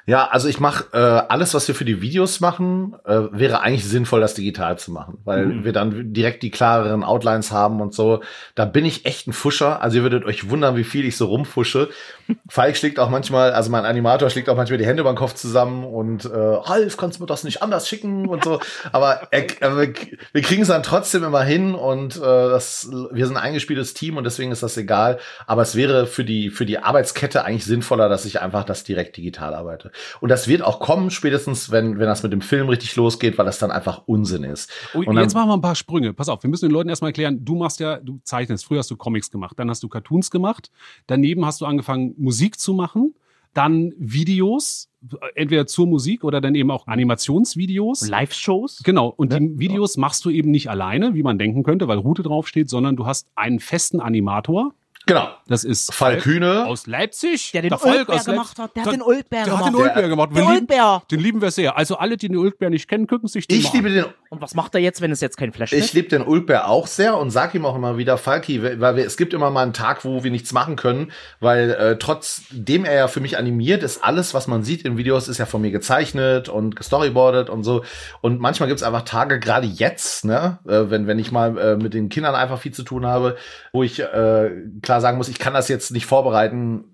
[0.07, 3.85] Ja, also ich mache äh, alles, was wir für die Videos machen, äh, wäre eigentlich
[3.87, 5.65] sinnvoll, das digital zu machen, weil Mhm.
[5.65, 8.21] wir dann direkt die klareren Outlines haben und so.
[8.55, 9.81] Da bin ich echt ein Fuscher.
[9.81, 11.89] Also ihr würdet euch wundern, wie viel ich so rumfusche.
[12.49, 15.35] Falk schlägt auch manchmal, also mein Animator schlägt auch manchmal die Hände über den Kopf
[15.35, 18.61] zusammen und äh, Ralf, kannst du mir das nicht anders schicken und so.
[18.91, 19.43] Aber er,
[19.77, 19.93] wir
[20.33, 24.17] wir kriegen es dann trotzdem immer hin und äh, das, wir sind ein eingespieltes Team
[24.17, 25.19] und deswegen ist das egal.
[25.47, 29.17] Aber es wäre für die für die Arbeitskette eigentlich sinnvoller, dass ich einfach das direkt
[29.17, 29.91] digital arbeite.
[30.21, 33.47] Und das wird auch kommen, spätestens wenn wenn das mit dem Film richtig losgeht, weil
[33.47, 34.71] das dann einfach Unsinn ist.
[34.95, 36.13] Oh, Und dann- jetzt machen wir ein paar Sprünge.
[36.13, 38.65] Pass auf, wir müssen den Leuten erstmal erklären, du machst ja, du zeichnest.
[38.65, 40.71] Früher hast du Comics gemacht, dann hast du Cartoons gemacht.
[41.07, 43.15] Daneben hast du angefangen, Musik zu machen.
[43.55, 44.89] Dann Videos,
[45.35, 48.09] entweder zur Musik oder dann eben auch Animationsvideos.
[48.09, 48.83] Live-Shows?
[48.83, 52.23] Genau, und die Videos machst du eben nicht alleine, wie man denken könnte, weil Route
[52.23, 54.73] draufsteht, sondern du hast einen festen Animator.
[55.07, 55.29] Genau.
[55.49, 56.67] Das ist Falk Hühne.
[56.67, 57.51] aus Leipzig.
[57.53, 58.75] Der den aus Leip- gemacht hat.
[58.77, 59.87] Der hat Der- den Ulkbär Der hat den gemacht.
[59.87, 60.31] Ulkbär gemacht.
[60.37, 60.67] Der lieben,
[61.11, 61.77] den lieben wir sehr.
[61.77, 63.95] Also alle, die den Ulkbär nicht kennen, gucken sich den Ich mal liebe an.
[63.95, 66.67] den Und was macht er jetzt, wenn es jetzt kein Flash Ich liebe den Ulkbär
[66.67, 69.63] auch sehr und sag ihm auch immer wieder, Falki, weil wir, es gibt immer mal
[69.63, 73.83] einen Tag, wo wir nichts machen können, weil äh, trotzdem er ja für mich animiert
[73.83, 77.63] ist, alles, was man sieht in Videos, ist ja von mir gezeichnet und gestoryboardet und
[77.63, 77.85] so.
[78.23, 81.77] Und manchmal gibt es einfach Tage, gerade jetzt, ne, äh, wenn, wenn ich mal äh,
[81.77, 83.37] mit den Kindern einfach viel zu tun habe,
[83.75, 86.85] wo ich äh, klar sagen muss, ich kann das jetzt nicht vorbereiten,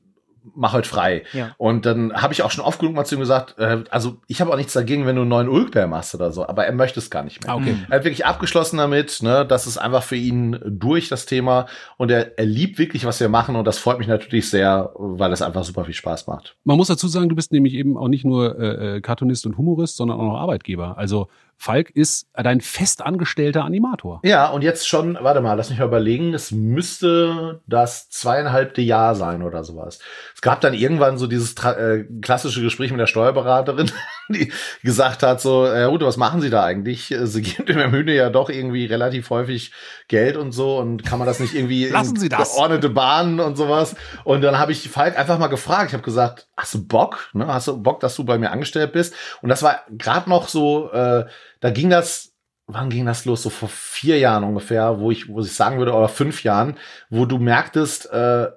[0.55, 1.25] mach heute frei.
[1.33, 1.55] Ja.
[1.59, 4.41] Und dann habe ich auch schon oft genug mal zu ihm gesagt, äh, also ich
[4.41, 7.01] habe auch nichts dagegen, wenn du einen neuen Ulkbär machst oder so, aber er möchte
[7.01, 7.53] es gar nicht mehr.
[7.53, 7.77] Ah, okay.
[7.89, 12.11] Er hat wirklich abgeschlossen damit, ne, das ist einfach für ihn durch das Thema und
[12.11, 15.43] er, er liebt wirklich, was wir machen und das freut mich natürlich sehr, weil es
[15.43, 16.57] einfach super viel Spaß macht.
[16.65, 19.57] Man muss dazu sagen, du bist nämlich eben auch nicht nur äh, äh, Cartoonist und
[19.57, 20.99] Humorist, sondern auch noch Arbeitgeber.
[20.99, 21.29] Also
[21.61, 24.21] Falk ist dein festangestellter Animator.
[24.23, 29.17] Ja, und jetzt schon, warte mal, lass mich mal überlegen, es müsste das zweieinhalbte Jahr
[29.17, 29.99] sein oder sowas.
[30.37, 33.91] Es gab dann irgendwann so dieses äh, klassische Gespräch mit der Steuerberaterin,
[34.29, 34.53] die
[34.85, 37.13] gesagt hat so, äh, Ute, was machen Sie da eigentlich?
[37.25, 39.73] Sie geben dem Herrn Hühne ja doch irgendwie relativ häufig
[40.07, 42.55] Geld und so und kann man das nicht irgendwie Lassen in Sie das.
[42.55, 43.97] geordnete Bahnen und sowas?
[44.23, 47.31] Und dann habe ich Falk einfach mal gefragt, ich habe gesagt, hast du Bock?
[47.33, 47.49] Ne?
[47.49, 49.13] Hast du Bock, dass du bei mir angestellt bist?
[49.43, 51.25] Und das war gerade noch so, äh,
[51.61, 52.35] da ging das
[52.69, 53.43] wann ging das los?
[53.43, 56.77] So vor vier Jahren ungefähr, wo ich, wo ich sagen würde, oder fünf Jahren,
[57.11, 58.49] wo du merktest, äh,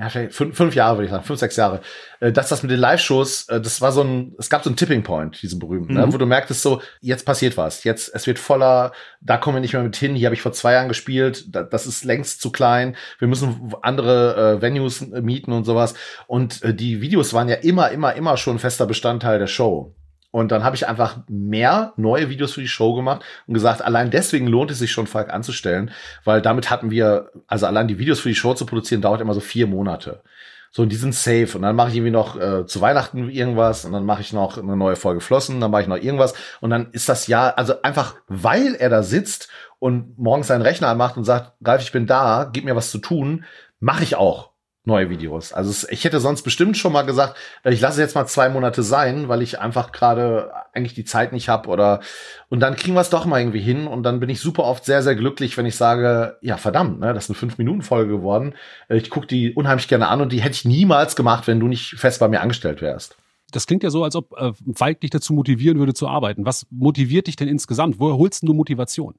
[0.00, 1.80] ja, vielleicht fünf, fünf Jahre würde ich sagen, fünf, sechs Jahre,
[2.20, 4.76] äh, dass das mit den Live-Shows, äh, das war so ein, es gab so einen
[4.76, 6.12] Tipping Point, diesen berühmten, ne, Mhm.
[6.12, 9.72] wo du merktest so, jetzt passiert was, jetzt, es wird voller, da kommen wir nicht
[9.72, 12.52] mehr mit hin, hier habe ich vor zwei Jahren gespielt, da, das ist längst zu
[12.52, 15.94] klein, wir müssen andere äh, Venues äh, mieten und sowas
[16.28, 19.96] und äh, die Videos waren ja immer, immer, immer schon fester Bestandteil der Show.
[20.30, 24.10] Und dann habe ich einfach mehr neue Videos für die Show gemacht und gesagt, allein
[24.10, 25.90] deswegen lohnt es sich schon, Falk anzustellen,
[26.24, 29.34] weil damit hatten wir, also allein die Videos für die Show zu produzieren, dauert immer
[29.34, 30.22] so vier Monate.
[30.70, 31.48] So, und die sind safe.
[31.54, 34.58] Und dann mache ich irgendwie noch äh, zu Weihnachten irgendwas und dann mache ich noch
[34.58, 36.34] eine neue Folge Flossen, dann mache ich noch irgendwas.
[36.60, 39.48] Und dann ist das Jahr, also einfach, weil er da sitzt
[39.78, 42.98] und morgens seinen Rechner anmacht und sagt, Ralf, ich bin da, gib mir was zu
[42.98, 43.44] tun,
[43.80, 44.50] mache ich auch
[44.84, 45.52] neue Videos.
[45.52, 48.82] Also ich hätte sonst bestimmt schon mal gesagt, äh, ich lasse jetzt mal zwei Monate
[48.82, 52.00] sein, weil ich einfach gerade eigentlich die Zeit nicht habe oder
[52.48, 54.84] und dann kriegen wir es doch mal irgendwie hin und dann bin ich super oft
[54.86, 58.54] sehr, sehr glücklich, wenn ich sage, ja verdammt, ne, das ist eine Fünf-Minuten-Folge geworden.
[58.88, 61.68] Äh, Ich gucke die unheimlich gerne an und die hätte ich niemals gemacht, wenn du
[61.68, 63.16] nicht fest bei mir angestellt wärst.
[63.52, 66.46] das klingt ja so, als ob äh, Falk dich dazu motivieren würde zu arbeiten.
[66.46, 67.98] Was motiviert dich denn insgesamt?
[67.98, 69.14] Woher holst du Motivation?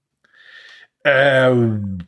[1.05, 1.99] Ähm,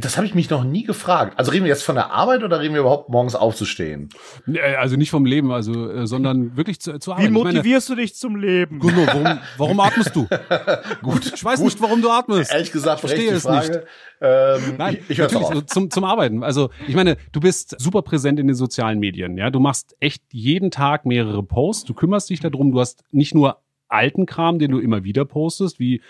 [0.00, 1.38] das habe ich mich noch nie gefragt.
[1.38, 4.08] Also reden wir jetzt von der Arbeit oder reden wir überhaupt morgens aufzustehen?
[4.46, 7.26] Nee, Also nicht vom Leben, also, äh, sondern wirklich zu, zu Wie arbeiten.
[7.36, 8.80] Ich meine, motivierst du dich zum Leben?
[8.80, 10.26] Gunnar, warum, warum atmest du?
[11.02, 11.32] Gut.
[11.34, 12.52] Ich weiß nicht, warum du atmest.
[12.52, 13.86] Ehrlich gesagt, Verstehe berechtigte es Frage.
[14.20, 15.66] Ähm, Nein, ich, ich natürlich auch.
[15.66, 16.42] zum, zum Arbeiten.
[16.42, 19.38] Also ich meine, du bist super präsent in den sozialen Medien.
[19.38, 21.84] Ja, du machst echt jeden Tag mehrere Posts.
[21.84, 22.72] Du kümmerst dich darum.
[22.72, 23.58] Du hast nicht nur
[23.88, 26.00] alten Kram, den du immer wieder postest, wie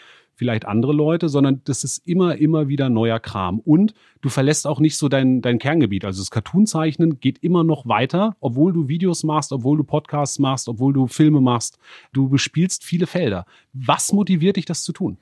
[0.41, 3.61] vielleicht andere Leute, sondern das ist immer, immer wieder neuer Kram.
[3.61, 6.07] Und du verlässt auch nicht so dein, dein Kerngebiet.
[6.07, 10.67] Also das Cartoon-Zeichnen geht immer noch weiter, obwohl du Videos machst, obwohl du Podcasts machst,
[10.67, 11.79] obwohl du Filme machst.
[12.15, 13.45] Du bespielst viele Felder.
[13.75, 15.19] Was motiviert dich, das zu tun?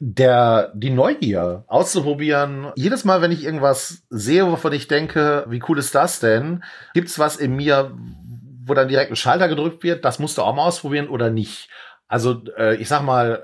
[0.00, 2.72] der die Neugier auszuprobieren.
[2.76, 6.62] Jedes Mal, wenn ich irgendwas sehe, wovon ich denke, wie cool ist das denn?
[6.94, 7.96] Gibt's was in mir,
[8.64, 10.04] wo dann direkt ein Schalter gedrückt wird?
[10.04, 11.68] Das musst du auch mal ausprobieren oder nicht?
[12.06, 13.42] Also äh, ich sag mal,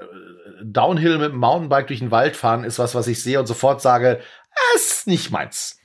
[0.72, 3.82] Downhill mit dem Mountainbike durch den Wald fahren ist was, was ich sehe und sofort
[3.82, 4.20] sage,
[4.74, 5.78] es ist nicht meins.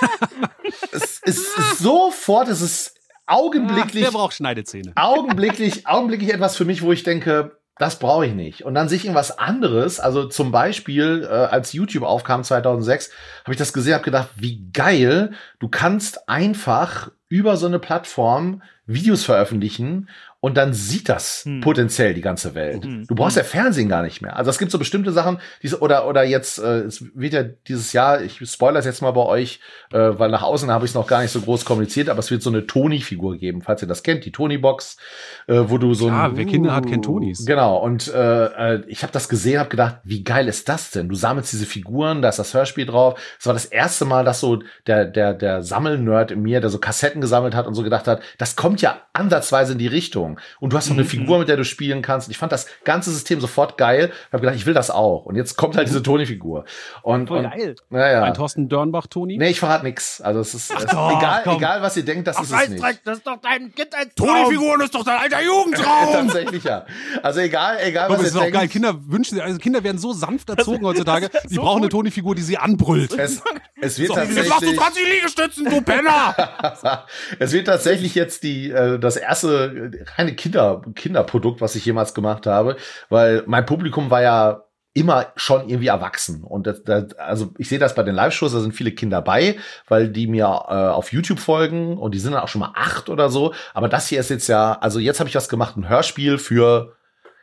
[0.92, 2.94] es ist sofort, es ist
[3.26, 4.92] augenblicklich Wer braucht Schneidezähne?
[4.96, 8.64] augenblicklich, augenblicklich etwas für mich, wo ich denke, das brauche ich nicht.
[8.64, 9.98] Und dann sehe ich irgendwas anderes.
[9.98, 13.10] Also zum Beispiel, äh, als YouTube aufkam 2006,
[13.42, 18.62] habe ich das gesehen, habe gedacht, wie geil, du kannst einfach über so eine Plattform
[18.86, 20.08] Videos veröffentlichen
[20.40, 21.62] und dann sieht das Hm.
[21.62, 22.84] potenziell die ganze Welt.
[22.84, 23.06] Hm.
[23.06, 24.36] Du brauchst ja Fernsehen gar nicht mehr.
[24.36, 27.94] Also es gibt so bestimmte Sachen, diese oder oder jetzt äh, es wird ja dieses
[27.94, 29.60] Jahr, ich spoilere es jetzt mal bei euch,
[29.90, 32.30] äh, weil nach außen habe ich es noch gar nicht so groß kommuniziert, aber es
[32.30, 34.98] wird so eine Toni-Figur geben, falls ihr das kennt, die Toni-Box,
[35.46, 37.46] äh, wo du so Ja, ein wer Kinder hat, kennt Tonis.
[37.46, 41.08] Genau, und äh, äh, ich habe das gesehen, habe gedacht, wie geil ist das denn?
[41.08, 43.18] Du sammelst diese Figuren, da ist das Hörspiel drauf.
[43.40, 46.78] Es war das erste Mal, dass so der der der Sammelnerd in mir, der so
[46.78, 50.40] Kassetten gesammelt hat und so gedacht hat, das kommt ja ansatzweise in die Richtung.
[50.60, 52.28] Und du hast noch eine Figur, mit der du spielen kannst.
[52.28, 54.10] Und ich fand das ganze System sofort geil.
[54.26, 55.24] Ich habe gedacht, ich will das auch.
[55.26, 56.64] Und jetzt kommt halt diese Toni-Figur.
[57.02, 57.76] Und, Voll und geil.
[57.90, 58.22] naja.
[58.24, 59.38] Ein Thorsten Dörnbach-Toni?
[59.38, 60.20] Nee, ich verrate nix.
[60.20, 61.56] Also es ist, es ist doch, egal, komm.
[61.56, 62.82] egal was ihr denkt, das ist es nicht.
[63.04, 64.28] das ist doch dein Kindheitstraum.
[64.28, 66.12] Toni-Figuren ist doch dein alter Jugendtraum.
[66.12, 66.84] Tatsächlich ja.
[67.22, 68.58] Also egal, egal Aber was ist ihr auch denkt.
[68.58, 68.68] geil.
[68.68, 71.30] Kinder wünschen, also Kinder werden so sanft erzogen heutzutage.
[71.48, 71.92] Die so brauchen eine gut.
[71.92, 73.16] Toni-Figur, die sie anbrüllt.
[73.16, 73.40] Es,
[73.80, 77.06] es wird Jetzt machst du tatsächlich, 20 Liegestützen, du Penner.
[77.38, 82.14] es wird tatsächlich jetzt die äh, das erste äh, reine Kinder Kinderprodukt, was ich jemals
[82.14, 82.76] gemacht habe,
[83.08, 87.80] weil mein Publikum war ja immer schon irgendwie erwachsen und das, das, also ich sehe
[87.80, 89.56] das bei den Live-Shows, da sind viele Kinder bei,
[89.88, 93.08] weil die mir äh, auf YouTube folgen und die sind dann auch schon mal acht
[93.08, 93.54] oder so.
[93.74, 96.94] Aber das hier ist jetzt ja, also jetzt habe ich was gemacht, ein Hörspiel für,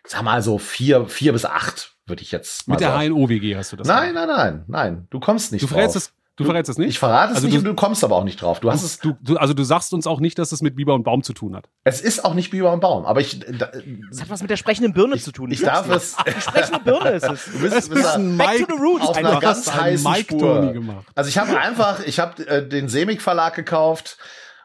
[0.05, 2.97] ich sag mal so vier vier bis acht würde ich jetzt mal Mit der.
[2.97, 6.45] HNO-WG hast du das Nein, nein, nein, nein, du kommst nicht Du verrätst es, du
[6.47, 6.89] verrätst es nicht?
[6.89, 8.59] Ich verrate es Also nicht du- und du kommst aber auch nicht drauf.
[8.59, 10.93] Du hast es du, du, also du sagst uns auch nicht, dass es mit Biber
[10.93, 11.69] und Baum zu tun hat.
[11.83, 13.71] Es ist auch nicht Biber und Baum, aber ich, da,
[14.09, 15.51] Das hat was mit der sprechenden Birne zu tun.
[15.51, 16.15] ich darf es.
[16.27, 17.45] Die sprechende Birne ist es.
[17.45, 20.39] Du bist, bist da Back to the roots auf einer ganz heißen Mike Spur.
[20.61, 21.05] Tony gemacht.
[21.15, 24.17] Also ich habe einfach, ich habe äh, den Semik Verlag gekauft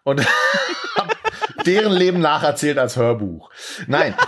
[0.04, 0.24] und
[1.66, 3.50] deren Leben nacherzählt als Hörbuch.
[3.86, 4.14] Nein.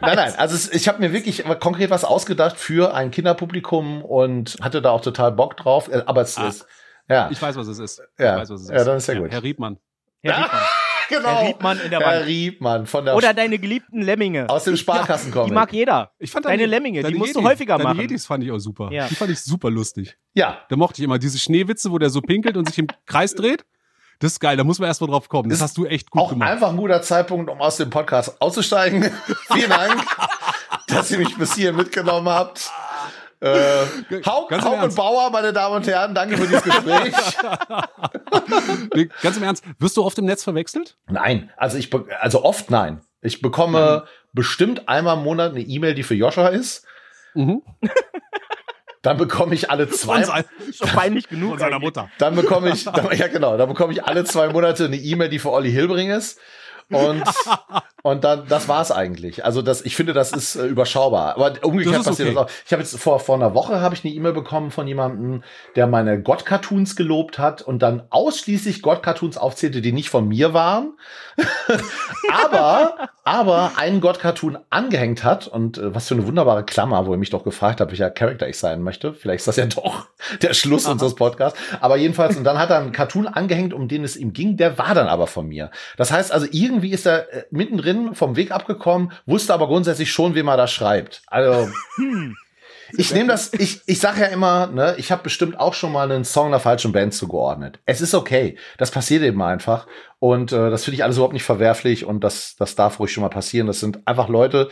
[0.00, 4.82] Nein, nein, also ich habe mir wirklich konkret was ausgedacht für ein Kinderpublikum und hatte
[4.82, 5.88] da auch total Bock drauf.
[5.88, 6.48] Äh, Aber es Ah.
[6.48, 6.66] ist,
[7.08, 8.02] ja, Ich weiß, was es ist.
[8.18, 8.34] Ja.
[8.34, 9.30] Ich weiß, was es Ja, dann ist ja gut.
[9.30, 9.78] Herr Riebmann.
[10.22, 10.60] Herr Riebmann.
[11.08, 11.28] genau.
[11.28, 12.26] Herr Riebmann in der Herr Wand.
[12.26, 14.48] Riebmann von der Oder deine geliebten Lemminge.
[14.50, 15.46] aus dem Sparkassen kommen.
[15.48, 16.10] Die mag jeder.
[16.18, 18.00] Ich fand Deine Lemminge, die musst du häufiger deine machen.
[18.00, 18.90] Yetis fand ich auch super.
[18.90, 19.06] Ja.
[19.06, 20.16] Die fand ich super lustig.
[20.34, 23.34] Ja, Da mochte ich immer diese Schneewitze, wo der so pinkelt und sich im Kreis
[23.34, 23.64] dreht.
[24.18, 25.48] Das ist geil, da muss man erst mal drauf kommen.
[25.50, 26.50] Das Ist hast du echt gut auch gemacht.
[26.50, 29.10] einfach ein guter Zeitpunkt, um aus dem Podcast auszusteigen.
[29.52, 30.02] Vielen Dank,
[30.88, 32.70] dass ihr mich bis hier mitgenommen habt.
[33.40, 33.84] Äh,
[34.24, 34.94] Haug, Haug und.
[34.94, 37.14] Bauer, meine Damen und Herren, danke für dieses Gespräch.
[38.94, 40.96] Nee, ganz im Ernst, wirst du oft im Netz verwechselt?
[41.08, 41.90] nein, also ich,
[42.20, 43.00] also oft nein.
[43.20, 46.86] Ich bekomme bestimmt einmal im Monat eine E-Mail, die für Joscha ist.
[47.34, 47.62] Mhm.
[49.06, 51.50] Dann bekomme ich alle zwei, doch peinlich genug.
[51.50, 51.78] von seiner.
[51.78, 52.10] Mutter.
[52.18, 55.38] dann bekomme ich, dann, ja genau, dann bekomme ich alle zwei Monate eine E-Mail, die
[55.38, 56.40] für Olli Hilbring ist.
[56.90, 57.22] Und,
[58.06, 59.44] und dann, das war's eigentlich.
[59.44, 61.34] Also das, ich finde, das ist äh, überschaubar.
[61.34, 62.36] Aber umgekehrt Das passiert okay.
[62.36, 62.50] das auch.
[62.64, 65.42] Ich habe jetzt vor, vor einer Woche habe ich eine E-Mail bekommen von jemandem,
[65.74, 70.96] der meine Gott-Cartoons gelobt hat und dann ausschließlich Gott-Cartoons aufzählte, die nicht von mir waren.
[72.32, 77.18] aber, aber einen Gott-Cartoon angehängt hat und äh, was für eine wunderbare Klammer, wo er
[77.18, 79.14] mich doch gefragt hat, welcher Charakter ich sein möchte.
[79.14, 80.06] Vielleicht ist das ja doch
[80.42, 81.58] der Schluss unseres Podcasts.
[81.80, 84.78] Aber jedenfalls, und dann hat er einen Cartoon angehängt, um den es ihm ging, der
[84.78, 85.72] war dann aber von mir.
[85.96, 90.34] Das heißt also, irgendwie ist er äh, mittendrin vom Weg abgekommen, wusste aber grundsätzlich schon,
[90.34, 91.22] wem er da schreibt.
[91.26, 91.68] Also,
[92.92, 96.10] Ich nehme das, ich, ich sage ja immer, ne, ich habe bestimmt auch schon mal
[96.10, 97.80] einen Song einer falschen Band zugeordnet.
[97.84, 98.56] Es ist okay.
[98.78, 99.86] Das passiert eben einfach.
[100.18, 103.22] Und äh, das finde ich alles überhaupt nicht verwerflich und das, das darf ruhig schon
[103.22, 103.66] mal passieren.
[103.66, 104.68] Das sind einfach Leute,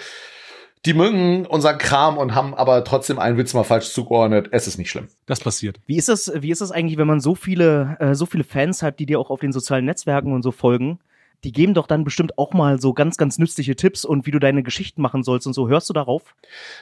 [0.86, 4.48] die mögen unseren Kram und haben aber trotzdem einen Witz mal falsch zugeordnet.
[4.52, 5.08] Es ist nicht schlimm.
[5.26, 5.80] Das passiert.
[5.86, 8.82] Wie ist das, wie ist das eigentlich, wenn man so viele, äh, so viele Fans
[8.82, 11.00] hat, die dir auch auf den sozialen Netzwerken und so folgen?
[11.44, 14.38] Die geben doch dann bestimmt auch mal so ganz, ganz nützliche Tipps und wie du
[14.38, 15.68] deine Geschichten machen sollst und so.
[15.68, 16.34] Hörst du darauf?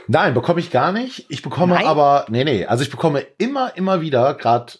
[0.06, 1.26] Nein, bekomme ich gar nicht.
[1.28, 1.86] Ich bekomme Nein?
[1.86, 4.74] aber, nee, nee, also ich bekomme immer, immer wieder, gerade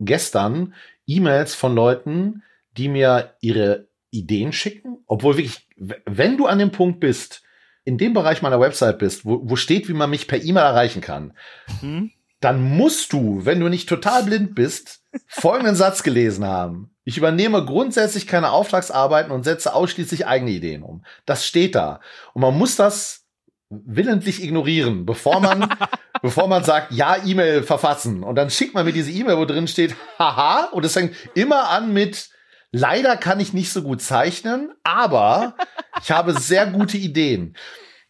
[0.00, 0.74] gestern,
[1.06, 2.42] E-Mails von Leuten,
[2.76, 7.42] die mir ihre Ideen schicken, obwohl wirklich, wenn du an dem Punkt bist,
[7.84, 11.00] in dem Bereich meiner Website bist, wo, wo steht, wie man mich per E-Mail erreichen
[11.00, 11.32] kann,
[11.80, 12.10] Hm?
[12.40, 16.90] dann musst du, wenn du nicht total blind bist, folgenden Satz gelesen haben.
[17.08, 21.02] Ich übernehme grundsätzlich keine Auftragsarbeiten und setze ausschließlich eigene Ideen um.
[21.24, 22.00] Das steht da.
[22.34, 23.24] Und man muss das
[23.70, 25.74] willentlich ignorieren, bevor man,
[26.20, 28.22] bevor man sagt, ja, E-Mail verfassen.
[28.22, 31.70] Und dann schickt man mir diese E-Mail, wo drin steht, haha, und es fängt immer
[31.70, 32.28] an mit,
[32.72, 35.54] leider kann ich nicht so gut zeichnen, aber
[36.02, 37.56] ich habe sehr gute Ideen.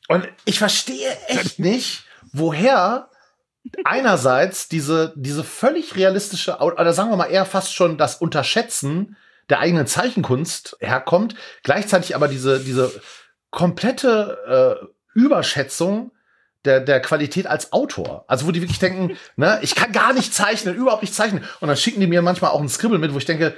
[0.08, 3.10] Und ich verstehe echt nicht, woher
[3.84, 9.16] einerseits diese, diese völlig realistische, oder sagen wir mal eher fast schon das Unterschätzen
[9.48, 12.92] der eigenen Zeichenkunst herkommt, gleichzeitig aber diese, diese
[13.50, 16.12] komplette äh, Überschätzung
[16.64, 18.24] der, der Qualität als Autor.
[18.28, 21.44] Also wo die wirklich denken, ne, ich kann gar nicht zeichnen, überhaupt nicht zeichnen.
[21.60, 23.54] Und dann schicken die mir manchmal auch ein Scribble mit, wo ich denke,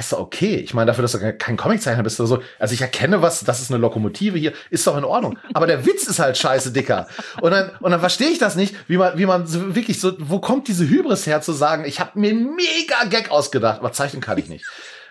[0.00, 0.56] ist doch okay.
[0.56, 2.42] Ich meine, dafür, dass du kein Comiczeichner bist oder so.
[2.58, 5.38] Also ich erkenne was, das ist eine Lokomotive hier, ist doch in Ordnung.
[5.54, 7.08] Aber der Witz ist halt scheiße, Dicker.
[7.40, 10.12] Und dann, und dann verstehe ich das nicht, wie man, wie man so wirklich so,
[10.18, 14.20] wo kommt diese Hybris her zu sagen, ich habe mir mega Gag ausgedacht, aber zeichnen
[14.20, 14.66] kann ich nicht.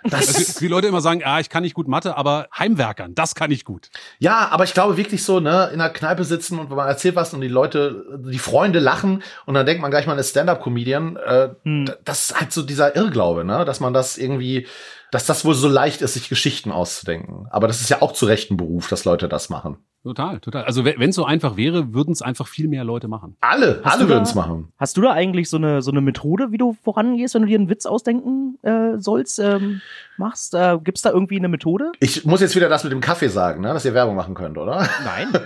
[0.10, 3.36] Das, Also, wie Leute immer sagen, ah, ich kann nicht gut Mathe, aber Heimwerkern, das
[3.36, 3.90] kann ich gut.
[4.20, 7.34] Ja, aber ich glaube wirklich so, ne, in der Kneipe sitzen und man erzählt was
[7.34, 11.18] und die Leute, die Freunde lachen und dann denkt man gleich mal, eine Stand-up-Comedian.
[11.18, 11.90] Äh, Hm.
[12.04, 14.68] Das ist halt so dieser Irrglaube, ne, dass man das irgendwie,
[15.16, 17.48] dass das wohl so leicht ist, sich Geschichten auszudenken.
[17.50, 19.78] Aber das ist ja auch zu Recht ein Beruf, dass Leute das machen.
[20.04, 20.66] Total, total.
[20.66, 23.38] Also wenn es so einfach wäre, würden es einfach viel mehr Leute machen.
[23.40, 24.74] Alle, Hast alle würden es machen.
[24.78, 27.58] Hast du da eigentlich so eine, so eine Methode, wie du vorangehst, wenn du dir
[27.58, 29.80] einen Witz ausdenken äh, sollst, ähm,
[30.18, 30.54] machst?
[30.54, 31.94] Äh, Gibt's da irgendwie eine Methode?
[32.02, 34.58] Ich muss jetzt wieder das mit dem Kaffee sagen, ne, dass ihr Werbung machen könnt,
[34.58, 34.86] oder?
[35.06, 35.30] Nein.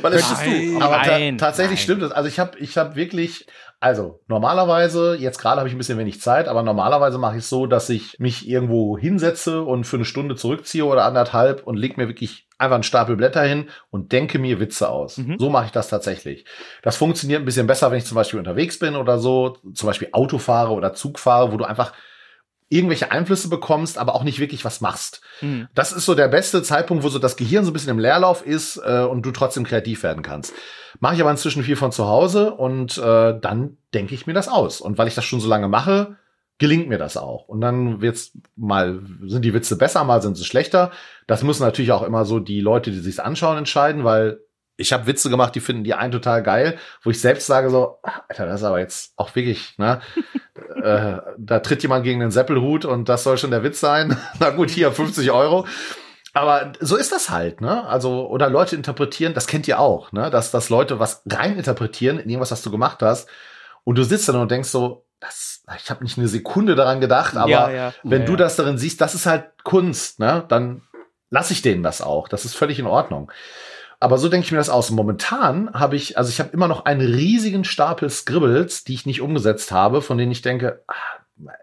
[0.00, 1.84] Weil es Nein, aber ta tatsächlich nein.
[1.84, 2.12] stimmt es.
[2.12, 3.46] Also ich habe ich hab wirklich,
[3.80, 7.48] also normalerweise, jetzt gerade habe ich ein bisschen wenig Zeit, aber normalerweise mache ich es
[7.48, 11.96] so, dass ich mich irgendwo hinsetze und für eine Stunde zurückziehe oder anderthalb und leg
[11.96, 15.18] mir wirklich einfach einen Stapel Blätter hin und denke mir Witze aus.
[15.18, 15.36] Mhm.
[15.38, 16.44] So mache ich das tatsächlich.
[16.82, 20.08] Das funktioniert ein bisschen besser, wenn ich zum Beispiel unterwegs bin oder so, zum Beispiel
[20.12, 21.92] Auto fahre oder Zug fahre, wo du einfach
[22.72, 25.20] irgendwelche Einflüsse bekommst, aber auch nicht wirklich was machst.
[25.40, 25.68] Hm.
[25.74, 28.44] Das ist so der beste Zeitpunkt, wo so das Gehirn so ein bisschen im Leerlauf
[28.46, 30.54] ist äh, und du trotzdem kreativ werden kannst.
[30.98, 34.48] Mache ich aber inzwischen viel von zu Hause und äh, dann denke ich mir das
[34.48, 34.80] aus.
[34.80, 36.16] Und weil ich das schon so lange mache,
[36.58, 37.48] gelingt mir das auch.
[37.48, 40.92] Und dann wird's mal, sind die Witze besser, mal sind sie schlechter.
[41.26, 44.40] Das müssen natürlich auch immer so die Leute, die sich's anschauen, entscheiden, weil
[44.76, 47.98] ich habe Witze gemacht, die finden die einen total geil, wo ich selbst sage so,
[48.02, 50.00] "Ah, Alter, das ist aber jetzt auch wirklich, ne?
[50.82, 54.16] äh, da tritt jemand gegen den Seppelhut und das soll schon der Witz sein.
[54.40, 55.66] Na gut, hier 50 Euro.
[56.34, 57.86] Aber so ist das halt, ne?
[57.86, 60.30] Also, oder Leute interpretieren, das kennt ihr auch, ne?
[60.30, 63.28] Dass, dass Leute was rein interpretieren in irgendwas, was du gemacht hast.
[63.84, 67.36] Und du sitzt dann und denkst so, das, ich habe nicht eine Sekunde daran gedacht,
[67.36, 67.94] aber Ja, ja.
[68.02, 70.44] wenn Ja, du das darin siehst, das ist halt Kunst, ne?
[70.48, 70.82] Dann
[71.28, 72.28] lass ich denen das auch.
[72.28, 73.30] Das ist völlig in Ordnung.
[74.02, 74.90] Aber so denke ich mir das aus.
[74.90, 79.20] Momentan habe ich, also ich habe immer noch einen riesigen Stapel Scribbles, die ich nicht
[79.20, 80.94] umgesetzt habe, von denen ich denke, ah,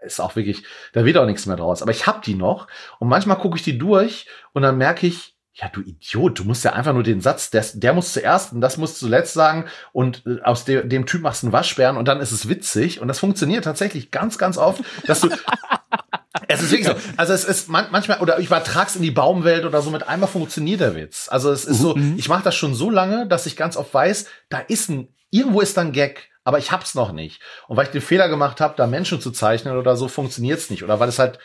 [0.02, 1.82] ist auch wirklich, da wird auch nichts mehr draus.
[1.82, 2.66] Aber ich habe die noch
[2.98, 6.64] und manchmal gucke ich die durch und dann merke ich, ja, du Idiot, du musst
[6.64, 10.22] ja einfach nur den Satz, der, der muss zuerst und das muss zuletzt sagen und
[10.26, 13.08] äh, aus de, dem Typ machst du einen Waschbären und dann ist es witzig und
[13.08, 15.28] das funktioniert tatsächlich ganz, ganz oft, dass du
[16.48, 16.94] es ist wirklich so.
[17.16, 20.28] Also es ist man, manchmal, oder ich übertrag's in die Baumwelt oder so, mit einmal
[20.28, 21.28] funktioniert der Witz.
[21.30, 24.26] Also es ist so, ich mache das schon so lange, dass ich ganz oft weiß,
[24.48, 27.40] da ist ein, irgendwo ist da ein Gag, aber ich hab's noch nicht.
[27.68, 30.82] Und weil ich den Fehler gemacht habe, da Menschen zu zeichnen oder so, funktioniert's nicht.
[30.82, 31.38] Oder weil es halt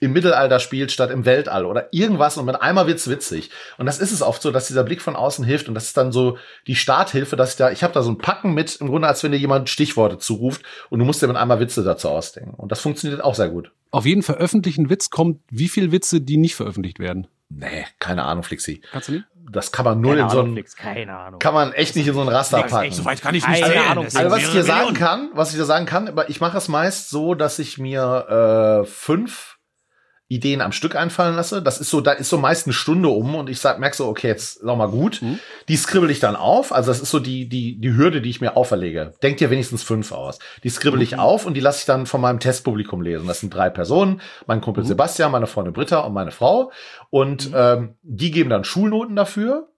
[0.00, 3.50] im Mittelalter spielt statt im Weltall oder irgendwas und mit einmal wird's witzig.
[3.78, 5.96] Und das ist es oft so, dass dieser Blick von außen hilft und das ist
[5.96, 6.36] dann so
[6.66, 9.22] die Starthilfe, dass ich da, ich habe da so ein Packen mit, im Grunde als
[9.22, 12.54] wenn dir jemand Stichworte zuruft und du musst dir mit einmal Witze dazu ausdenken.
[12.54, 13.70] Und das funktioniert auch sehr gut.
[13.90, 17.26] Auf jeden veröffentlichten Witz kommt wie viel Witze, die nicht veröffentlicht werden.
[17.48, 18.80] Nee, keine Ahnung, Flixi.
[18.90, 19.24] Kannst du nicht?
[19.52, 21.38] Das kann man null Keine in so Ahnung, ein, Flix, keine Ahnung.
[21.38, 22.86] kann man echt nicht in so ein Raster Flix, packen.
[22.86, 23.82] echt, So weit kann ich Keine nicht zählen.
[23.90, 26.30] Ahnung, Das sind Also was ich dir sagen kann, was ich dir sagen kann, aber
[26.30, 29.53] ich mache es meist so, dass ich mir äh, fünf
[30.34, 31.62] Ideen am Stück einfallen lasse.
[31.62, 34.06] Das ist so, da ist so meist eine Stunde um und ich sag, merk so,
[34.06, 35.22] okay, jetzt noch mal gut.
[35.22, 35.38] Mhm.
[35.68, 36.72] Die skribbel ich dann auf.
[36.72, 39.14] Also das ist so die, die, die Hürde, die ich mir auferlege.
[39.22, 40.38] Denk dir wenigstens fünf aus.
[40.62, 43.26] Die skribbel ich auf und die lasse ich dann von meinem Testpublikum lesen.
[43.26, 44.20] Das sind drei Personen.
[44.46, 46.72] Mein Kumpel Sebastian, meine Freundin Britta und meine Frau.
[47.10, 49.68] Und ähm, die geben dann Schulnoten dafür.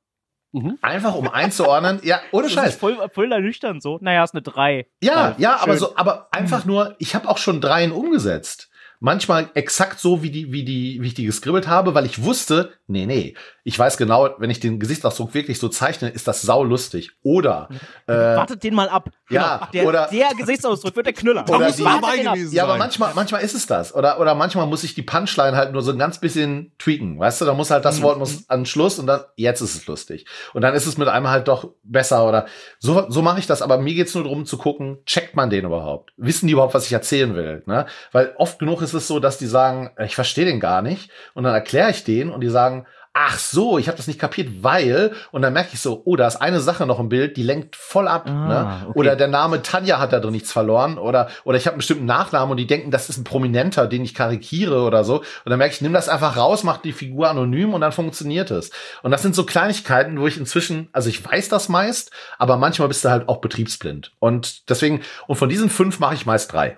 [0.52, 0.78] Mhm.
[0.80, 2.00] Einfach um einzuordnen.
[2.02, 2.70] Ja, ohne Scheiß.
[2.70, 3.98] ist voll, voll ernüchternd so.
[4.00, 4.86] Naja, ist eine 3.
[5.02, 5.80] Ja, ja, aber schön.
[5.80, 8.70] so, aber einfach nur, ich habe auch schon dreien umgesetzt.
[9.00, 12.72] Manchmal exakt so, wie die, wie die, wie ich die geskribbelt habe, weil ich wusste,
[12.86, 13.34] nee, nee,
[13.64, 17.12] ich weiß genau, wenn ich den Gesichtsausdruck wirklich so zeichne, ist das saulustig.
[17.22, 17.68] Oder,
[18.06, 19.10] äh, Wartet den mal ab.
[19.28, 21.44] ja, der, oder- der Gesichtsausdruck wird der Knüller.
[21.48, 22.78] Oder die- dabei gewesen ja, aber sein.
[22.78, 23.94] manchmal, manchmal ist es das.
[23.94, 27.18] Oder, oder manchmal muss ich die Punchline halt nur so ein ganz bisschen tweaken.
[27.18, 29.74] Weißt du, da muss halt das Wort muss an den Schluss und dann, jetzt ist
[29.74, 30.26] es lustig.
[30.54, 32.46] Und dann ist es mit einem halt doch besser oder
[32.78, 33.62] so, so mache ich das.
[33.62, 36.12] Aber mir geht's nur darum zu gucken, checkt man den überhaupt?
[36.16, 37.62] Wissen die überhaupt, was ich erzählen will?
[37.66, 37.86] Ne?
[38.12, 41.10] Weil oft genug ist es so, dass die sagen, ich verstehe den gar nicht.
[41.34, 42.86] Und dann erkläre ich den und die sagen,
[43.18, 46.26] ach so, ich habe das nicht kapiert, weil, und dann merke ich so, oh, da
[46.26, 48.28] ist eine Sache noch im Bild, die lenkt voll ab.
[48.28, 48.86] Ah, ne?
[48.88, 48.98] okay.
[48.98, 50.98] Oder der Name Tanja hat da drin nichts verloren.
[50.98, 54.04] Oder, oder ich habe einen bestimmten Nachnamen und die denken, das ist ein Prominenter, den
[54.04, 55.20] ich karikiere oder so.
[55.20, 58.50] Und dann merke ich, nimm das einfach raus, mach die Figur anonym und dann funktioniert
[58.50, 58.70] es.
[59.02, 62.88] Und das sind so Kleinigkeiten, wo ich inzwischen, also ich weiß das meist, aber manchmal
[62.88, 64.12] bist du halt auch betriebsblind.
[64.18, 66.76] Und deswegen, und von diesen fünf mache ich meist drei.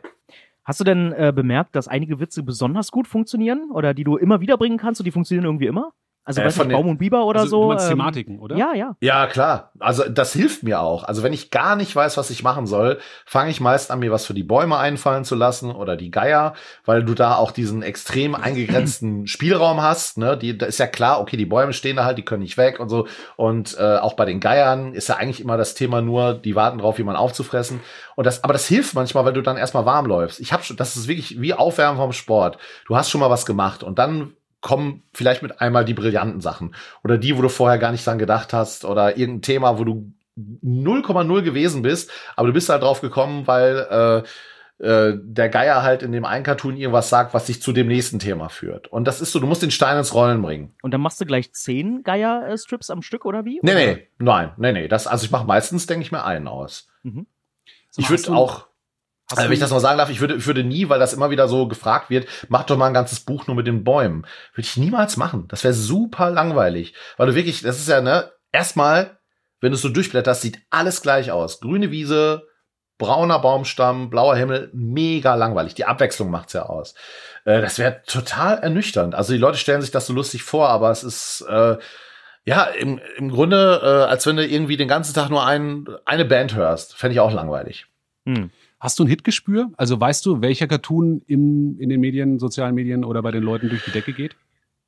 [0.68, 3.70] Hast du denn äh, bemerkt, dass einige Witze besonders gut funktionieren?
[3.70, 5.94] Oder die du immer wieder bringen kannst und die funktionieren irgendwie immer?
[6.28, 7.62] Also, Äh, weiß von nicht, Baum und Biber oder also, so?
[7.62, 8.54] Du meinst ähm, Thematiken, oder?
[8.54, 8.96] Ja, ja.
[9.00, 9.72] Ja, klar.
[9.78, 11.04] Also das hilft mir auch.
[11.04, 14.12] Also wenn ich gar nicht weiß, was ich machen soll, fange ich meist an, mir
[14.12, 16.52] was für die Bäume einfallen zu lassen oder die Geier,
[16.84, 20.18] weil du da auch diesen extrem eingegrenzten Spielraum hast.
[20.18, 20.36] Ne?
[20.36, 22.78] Die, da ist ja klar, okay, die Bäume stehen da halt, die können nicht weg
[22.78, 23.08] und so.
[23.36, 26.76] Und äh, auch bei den Geiern ist ja eigentlich immer das Thema nur, die warten
[26.76, 27.80] drauf, jemanden aufzufressen.
[28.16, 30.40] Und das, aber das hilft manchmal, weil du dann erstmal warm läufst.
[30.40, 32.58] Ich habe schon, das ist wirklich wie Aufwärmen vom Sport.
[32.86, 36.74] Du hast schon mal was gemacht und dann kommen vielleicht mit einmal die brillanten Sachen
[37.04, 40.12] oder die, wo du vorher gar nicht dran gedacht hast oder irgendein Thema, wo du
[40.36, 44.24] 0,0 gewesen bist, aber du bist halt drauf gekommen, weil
[44.80, 47.88] äh, äh, der Geier halt in dem einen Cartoon irgendwas sagt, was dich zu dem
[47.88, 48.86] nächsten Thema führt.
[48.86, 50.74] Und das ist so, du musst den Stein ins Rollen bringen.
[50.82, 53.58] Und dann machst du gleich zehn Geier-Strips am Stück, oder wie?
[53.62, 53.74] Nee, Oder?
[53.74, 54.88] nee, nein, nee, nee.
[54.88, 56.88] Das, also ich mache meistens, denke ich mir, einen aus.
[57.02, 57.14] Sag
[58.04, 58.67] Ich mal, hast würde auch,
[59.30, 61.12] hast also, wenn ich das mal sagen darf, ich würde, ich würde nie, weil das
[61.12, 64.22] immer wieder so gefragt wird, mach doch mal ein ganzes Buch nur mit den Bäumen.
[64.54, 65.46] Würde ich niemals machen.
[65.48, 66.94] Das wäre super langweilig.
[67.16, 69.18] Weil du wirklich, das ist ja, ne, erstmal,
[69.60, 71.60] wenn du es so durchblätterst, sieht alles gleich aus.
[71.60, 72.46] Grüne Wiese,
[72.96, 75.74] brauner Baumstamm, blauer Himmel, mega langweilig.
[75.74, 76.94] Die Abwechslung macht's ja aus.
[77.44, 79.14] Äh, das wäre total ernüchternd.
[79.14, 81.76] Also die Leute stellen sich das so lustig vor, aber es ist, äh,
[82.44, 86.24] ja, im, im Grunde, äh, als wenn du irgendwie den ganzen Tag nur ein, eine
[86.24, 86.96] Band hörst.
[86.96, 87.86] Fände ich auch langweilig.
[88.26, 88.50] Hm.
[88.80, 89.70] Hast du ein Hitgespür?
[89.76, 93.68] Also weißt du, welcher Cartoon im, in den Medien, sozialen Medien oder bei den Leuten
[93.68, 94.36] durch die Decke geht?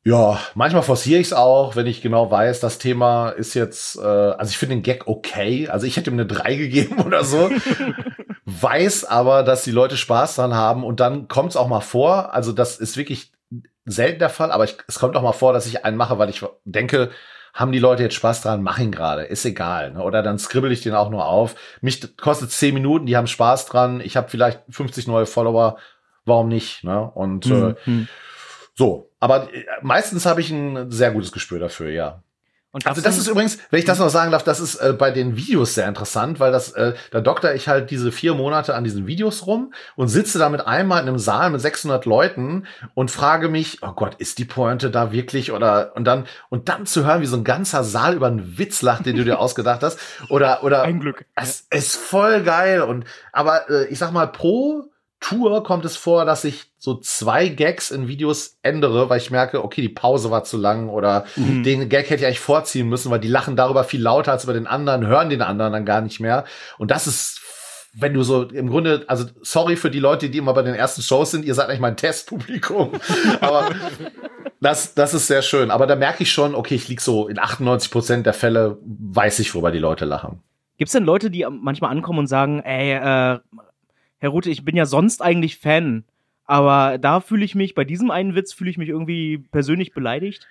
[0.02, 4.00] Ja, manchmal forciere ich es auch, wenn ich genau weiß, das Thema ist jetzt, äh,
[4.00, 5.68] also ich finde den Gag okay.
[5.68, 7.50] Also ich hätte ihm eine 3 gegeben oder so.
[8.44, 12.34] weiß aber, dass die Leute Spaß dran haben und dann kommt es auch mal vor.
[12.34, 13.32] Also das ist wirklich
[13.84, 16.30] selten der Fall, aber ich, es kommt auch mal vor, dass ich einen mache, weil
[16.30, 17.10] ich denke,
[17.54, 19.92] haben die Leute jetzt Spaß dran, mach ihn gerade, ist egal.
[19.92, 20.02] Ne?
[20.02, 21.54] Oder dann skribbel ich den auch nur auf.
[21.80, 24.00] Mich kostet 10 Minuten, die haben Spaß dran.
[24.00, 25.76] Ich habe vielleicht 50 neue Follower,
[26.24, 26.84] warum nicht?
[26.84, 27.10] Ne?
[27.14, 28.08] Und äh, Hm.
[28.74, 32.22] so, aber äh, meistens habe ich ein sehr gutes Gespür dafür, ja.
[32.72, 35.10] Und Also das ist übrigens, wenn ich das noch sagen darf, das ist äh, bei
[35.10, 38.84] den Videos sehr interessant, weil das, äh, da dokter ich halt diese vier Monate an
[38.84, 43.10] diesen Videos rum und sitze da mit einmal in einem Saal mit 600 Leuten und
[43.10, 47.04] frage mich, oh Gott, ist die Pointe da wirklich oder und dann und dann zu
[47.04, 49.98] hören, wie so ein ganzer Saal über einen Witz lacht, den du dir ausgedacht hast
[50.28, 51.24] oder oder Ein Glück.
[51.34, 54.89] es ist voll geil und aber äh, ich sag mal pro
[55.20, 59.62] Tour kommt es vor, dass ich so zwei Gags in Videos ändere, weil ich merke,
[59.62, 61.62] okay, die Pause war zu lang oder Mhm.
[61.62, 64.54] den Gag hätte ich eigentlich vorziehen müssen, weil die lachen darüber viel lauter als über
[64.54, 66.44] den anderen, hören den anderen dann gar nicht mehr.
[66.78, 67.40] Und das ist,
[67.92, 71.02] wenn du so im Grunde, also sorry für die Leute, die immer bei den ersten
[71.02, 72.92] Shows sind, ihr seid eigentlich mein Testpublikum.
[73.42, 73.68] Aber
[74.60, 75.70] das, das ist sehr schön.
[75.70, 79.38] Aber da merke ich schon, okay, ich lieg so in 98 Prozent der Fälle, weiß
[79.40, 80.40] ich, worüber die Leute lachen.
[80.78, 83.38] Gibt's denn Leute, die manchmal ankommen und sagen, ey, äh,
[84.20, 86.04] Herr Rute, ich bin ja sonst eigentlich Fan,
[86.44, 90.46] aber da fühle ich mich, bei diesem einen Witz fühle ich mich irgendwie persönlich beleidigt?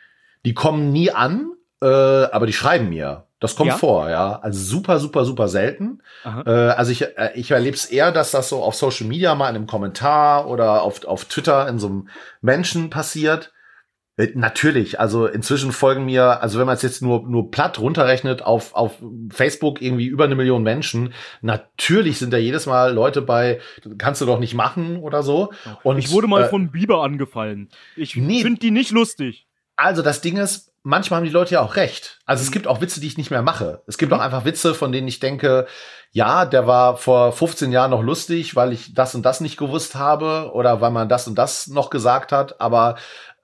[0.45, 1.51] Die kommen nie an,
[1.81, 3.25] äh, aber die schreiben mir.
[3.39, 3.77] Das kommt Ja?
[3.77, 4.39] vor, ja.
[4.39, 6.01] Also super, super, super selten.
[6.25, 9.49] Äh, also ich, äh, ich erlebe es eher, dass das so auf Social Media mal
[9.49, 12.09] in einem Kommentar oder auf, auf Twitter in so einem
[12.41, 13.53] Menschen passiert.
[14.19, 18.41] Äh, Natürlich, also inzwischen folgen mir, also wenn man es jetzt nur nur platt runterrechnet
[18.41, 18.97] auf auf
[19.31, 23.59] Facebook irgendwie über eine Million Menschen, natürlich sind da jedes Mal Leute bei,
[23.97, 25.51] kannst du doch nicht machen oder so.
[25.83, 27.69] Und Ich wurde mal äh, von Biber angefallen.
[27.95, 28.41] Ich Nee.
[28.41, 29.47] finde die nicht lustig.
[29.77, 32.19] Also das Ding ist, manchmal haben die Leute ja auch recht.
[32.25, 33.81] Also es gibt auch Witze, die ich nicht mehr mache.
[33.87, 35.67] Es gibt auch einfach Witze, von denen ich denke,
[36.11, 39.95] ja, der war vor 15 Jahren noch lustig, weil ich das und das nicht gewusst
[39.95, 42.59] habe oder weil man das und das noch gesagt hat.
[42.59, 42.95] Aber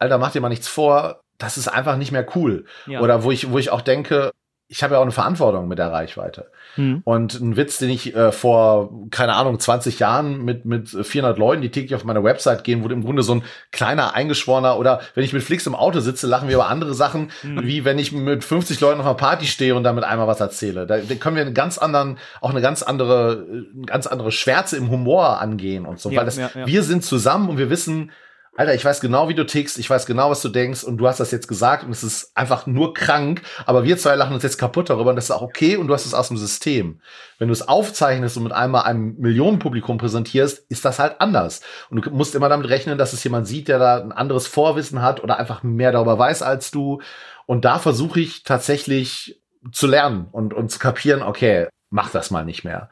[0.05, 1.21] Alter, mach dir mal nichts vor.
[1.37, 2.65] Das ist einfach nicht mehr cool.
[2.85, 3.01] Ja.
[3.01, 4.31] Oder wo ich, wo ich auch denke,
[4.67, 6.49] ich habe ja auch eine Verantwortung mit der Reichweite.
[6.73, 7.01] Hm.
[7.05, 11.61] Und ein Witz, den ich äh, vor, keine Ahnung, 20 Jahren mit, mit 400 Leuten,
[11.61, 15.23] die täglich auf meine Website gehen, wo im Grunde so ein kleiner Eingeschworener oder wenn
[15.23, 18.43] ich mit Flix im Auto sitze, lachen wir über andere Sachen, wie wenn ich mit
[18.43, 20.87] 50 Leuten auf einer Party stehe und damit einmal was erzähle.
[20.87, 24.77] Da, können wir einen ganz anderen, auch eine ganz andere, äh, eine ganz andere Schwärze
[24.77, 26.09] im Humor angehen und so.
[26.09, 26.65] Ja, Weil das, ja, ja.
[26.65, 28.11] wir sind zusammen und wir wissen,
[28.57, 31.07] Alter, ich weiß genau, wie du tickst, ich weiß genau, was du denkst und du
[31.07, 34.43] hast das jetzt gesagt und es ist einfach nur krank, aber wir zwei lachen uns
[34.43, 37.01] jetzt kaputt darüber und das ist auch okay und du hast es aus dem System.
[37.37, 41.59] Wenn du es aufzeichnest und mit einmal einem Millionenpublikum präsentierst, ist das halt anders.
[41.89, 45.01] Und du musst immer damit rechnen, dass es jemand sieht, der da ein anderes Vorwissen
[45.01, 47.01] hat oder einfach mehr darüber weiß als du.
[47.45, 49.41] Und da versuche ich tatsächlich
[49.73, 52.89] zu lernen und, und zu kapieren, okay, mach das mal nicht mehr.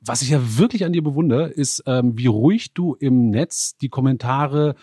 [0.00, 3.88] Was ich ja wirklich an dir bewundere, ist, ähm, wie ruhig du im Netz die
[3.88, 4.74] Kommentare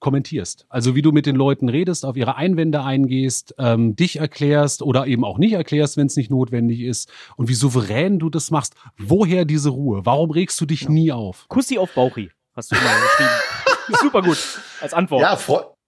[0.00, 0.66] kommentierst.
[0.68, 5.06] Also wie du mit den Leuten redest, auf ihre Einwände eingehst, ähm, dich erklärst oder
[5.06, 8.74] eben auch nicht erklärst, wenn es nicht notwendig ist und wie souverän du das machst.
[8.98, 10.04] Woher diese Ruhe?
[10.04, 11.46] Warum regst du dich nie auf?
[11.48, 13.96] Kussi auf Bauchi, hast du mal geschrieben.
[14.00, 14.38] Super gut.
[14.80, 15.22] Als Antwort.
[15.22, 15.38] Ja,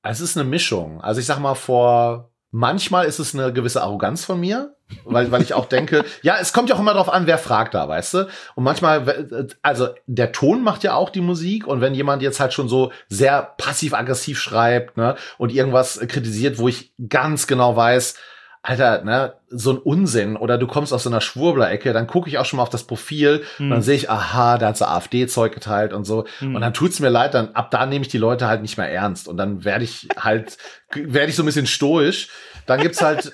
[0.03, 1.01] es ist eine Mischung.
[1.01, 5.43] Also ich sag mal, vor manchmal ist es eine gewisse Arroganz von mir, weil, weil
[5.43, 8.15] ich auch denke, ja, es kommt ja auch immer darauf an, wer fragt da, weißt
[8.15, 8.29] du?
[8.55, 12.53] Und manchmal, also der Ton macht ja auch die Musik und wenn jemand jetzt halt
[12.53, 18.17] schon so sehr passiv-aggressiv schreibt, ne, und irgendwas kritisiert, wo ich ganz genau weiß,
[18.65, 22.39] Alter, ne, so ein Unsinn oder du kommst aus so einer Schwurbler-Ecke, dann gucke ich
[22.39, 25.53] auch schon mal auf das Profil und dann sehe ich, aha, da hat so AfD-Zeug
[25.53, 26.27] geteilt und so.
[26.41, 28.89] Und dann tut's mir leid, dann ab da nehme ich die Leute halt nicht mehr
[28.89, 30.59] ernst und dann werde ich halt,
[30.95, 32.29] werde ich so ein bisschen stoisch.
[32.67, 33.33] Dann gibt's halt,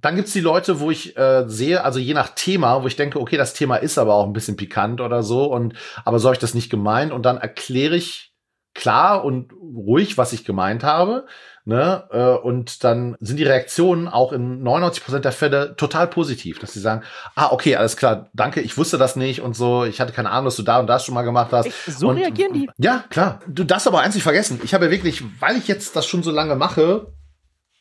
[0.00, 3.20] dann gibt's die Leute, wo ich äh, sehe, also je nach Thema, wo ich denke,
[3.20, 5.74] okay, das Thema ist aber auch ein bisschen pikant oder so und
[6.04, 8.32] aber so habe ich das nicht gemeint und dann erkläre ich
[8.74, 11.26] klar und ruhig, was ich gemeint habe.
[11.64, 12.04] Ne?
[12.10, 16.72] Äh, und dann sind die Reaktionen auch in 99 Prozent der Fälle total positiv, dass
[16.72, 17.02] sie sagen,
[17.34, 20.46] ah, okay, alles klar, danke, ich wusste das nicht und so, ich hatte keine Ahnung,
[20.46, 21.68] dass du da und das schon mal gemacht hast.
[21.86, 22.70] so und, reagieren die?
[22.78, 23.40] Ja, klar.
[23.46, 24.60] Du darfst aber eins nicht vergessen.
[24.64, 27.12] Ich habe ja wirklich, weil ich jetzt das schon so lange mache,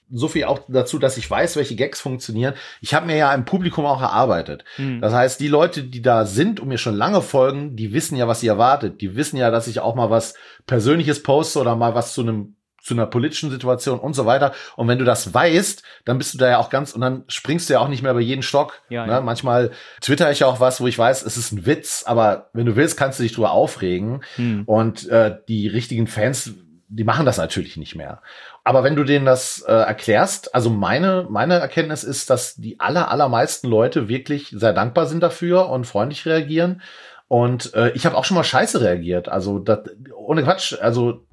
[0.09, 2.53] so viel auch dazu, dass ich weiß, welche Gags funktionieren.
[2.81, 4.63] Ich habe mir ja im Publikum auch erarbeitet.
[5.01, 8.27] Das heißt, die Leute, die da sind und mir schon lange folgen, die wissen ja,
[8.27, 9.01] was sie erwartet.
[9.01, 10.35] Die wissen ja, dass ich auch mal was
[10.65, 12.55] Persönliches poste oder mal was zu einem
[12.87, 14.53] zu einer politischen Situation und so weiter.
[14.77, 17.67] Und wenn du das weißt, dann bist du da ja auch ganz und dann springst
[17.67, 18.81] du ja auch nicht mehr über jeden Stock.
[18.87, 19.11] Ja, ne?
[19.11, 19.21] ja.
[19.21, 22.65] Manchmal twitter ich ja auch was, wo ich weiß, es ist ein Witz, aber wenn
[22.65, 24.21] du willst, kannst du dich drüber aufregen.
[24.35, 24.63] Hm.
[24.65, 26.53] Und äh, die richtigen Fans,
[26.87, 28.21] die machen das natürlich nicht mehr.
[28.67, 33.09] Aber wenn du denen das äh, erklärst, also meine, meine Erkenntnis ist, dass die aller,
[33.09, 36.81] allermeisten Leute wirklich sehr dankbar sind dafür und freundlich reagieren.
[37.29, 39.29] Und äh, ich habe auch schon mal scheiße reagiert.
[39.29, 39.79] Also das,
[40.13, 41.25] ohne Quatsch, also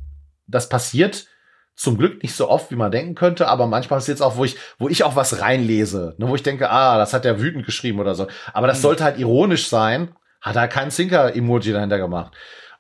[0.46, 1.26] das passiert
[1.74, 4.44] zum Glück nicht so oft, wie man denken könnte, aber manchmal passiert es auch, wo
[4.44, 7.66] ich, wo ich auch was reinlese, ne, wo ich denke, ah, das hat der wütend
[7.66, 8.28] geschrieben oder so.
[8.52, 12.32] Aber das sollte halt ironisch sein, hat er kein Zinker-Emoji dahinter gemacht.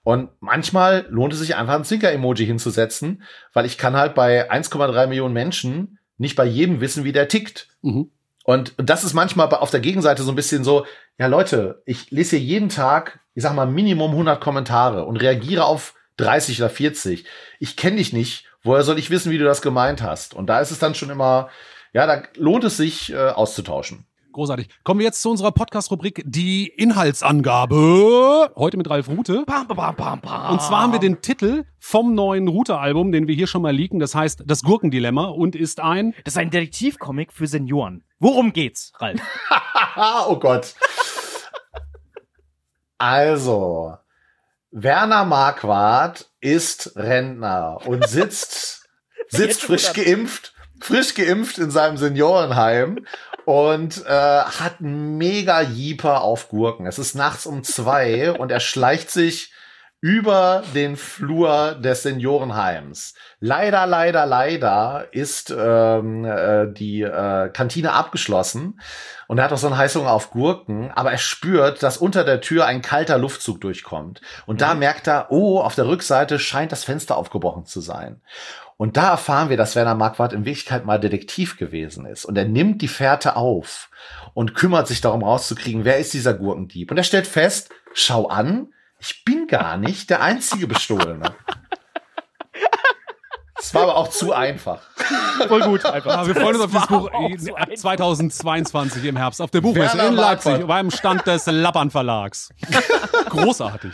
[0.04, 3.22] Und manchmal lohnt es sich einfach ein Zinker-Emoji hinzusetzen,
[3.54, 7.68] weil ich kann halt bei 1,3 Millionen Menschen nicht bei jedem wissen, wie der tickt.
[7.82, 8.10] Mhm.
[8.44, 10.84] Und das ist manchmal auf der Gegenseite so ein bisschen so,
[11.18, 15.64] ja Leute, ich lese hier jeden Tag, ich sag mal Minimum 100 Kommentare und reagiere
[15.64, 17.24] auf 30 oder 40.
[17.58, 20.34] Ich kenne dich nicht, woher soll ich wissen, wie du das gemeint hast?
[20.34, 21.48] Und da ist es dann schon immer,
[21.94, 24.06] ja, da lohnt es sich äh, auszutauschen.
[24.34, 24.68] Großartig.
[24.82, 28.50] Kommen wir jetzt zu unserer Podcast-Rubrik, die Inhaltsangabe.
[28.56, 29.44] Heute mit Ralf Rute.
[29.46, 30.50] Bam, bam, bam, bam.
[30.50, 34.00] Und zwar haben wir den Titel vom neuen Rute-Album, den wir hier schon mal leaken.
[34.00, 38.02] Das heißt Das Gurkendilemma und ist ein Das ist ein Detektivcomic für Senioren.
[38.18, 39.20] Worum geht's, Ralf?
[40.26, 40.74] Oh Gott.
[42.98, 43.96] Also,
[44.72, 48.88] Werner Marquardt ist Rentner und sitzt,
[49.28, 53.06] sitzt frisch geimpft, frisch geimpft in seinem Seniorenheim
[53.44, 56.86] und äh, hat mega Jeeper auf Gurken.
[56.86, 59.52] Es ist nachts um zwei und er schleicht sich
[60.04, 63.14] über den Flur des Seniorenheims.
[63.40, 68.78] Leider, leider, leider ist ähm, äh, die äh, Kantine abgeschlossen
[69.28, 72.42] und er hat auch so einen Heißhunger auf Gurken, aber er spürt, dass unter der
[72.42, 74.20] Tür ein kalter Luftzug durchkommt.
[74.44, 78.20] Und da merkt er, oh, auf der Rückseite scheint das Fenster aufgebrochen zu sein.
[78.76, 82.24] Und da erfahren wir, dass Werner Marquardt in Wirklichkeit mal Detektiv gewesen ist.
[82.24, 83.90] Und er nimmt die Fährte auf
[84.34, 86.90] und kümmert sich darum rauszukriegen, wer ist dieser Gurkendieb.
[86.90, 88.68] Und er stellt fest, schau an,
[88.98, 91.34] ich bin gar nicht der einzige Bestohlene.
[93.74, 94.80] War aber auch zu einfach.
[95.48, 96.26] Voll gut, einfach.
[96.26, 97.74] Wir freuen uns auf dieses Buch auch äh, so einfach.
[97.74, 102.50] 2022 im Herbst auf der Buchmesse Werner in Leipzig beim Stand des Lappern Verlags.
[103.28, 103.92] Großartig.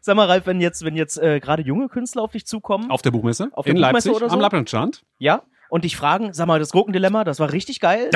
[0.00, 3.02] Sag mal, Ralf, wenn jetzt, wenn jetzt äh, gerade junge Künstler auf dich zukommen, Auf
[3.02, 4.34] der Buchmesse Auf der in Buchmesse Leipzig oder so?
[4.34, 5.02] am Lappernstand.
[5.18, 5.42] ja,
[5.72, 8.10] und dich fragen, sag mal, das Gurkendilemma, das war richtig geil.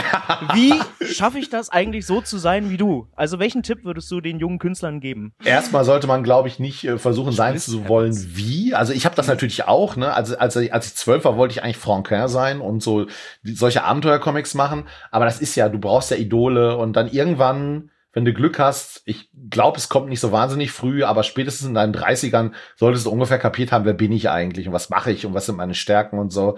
[0.52, 0.74] Wie
[1.06, 3.08] schaffe ich das eigentlich so zu sein wie du?
[3.16, 5.32] Also welchen Tipp würdest du den jungen Künstlern geben?
[5.42, 8.74] Erstmal sollte man, glaube ich, nicht äh, versuchen sein zu wollen wie.
[8.74, 9.96] Also ich habe das natürlich auch.
[9.96, 10.12] Ne?
[10.12, 13.06] Also als, ich- als ich zwölf war, wollte ich eigentlich Franquin sein und so
[13.42, 14.84] solche Abenteuercomics machen.
[15.10, 19.02] Aber das ist ja, du brauchst ja Idole und dann irgendwann, wenn du Glück hast,
[19.04, 23.10] ich glaube, es kommt nicht so wahnsinnig früh, aber spätestens in deinen 30ern solltest du
[23.10, 25.74] ungefähr kapiert haben, wer bin ich eigentlich und was mache ich und was sind meine
[25.74, 26.56] Stärken und so.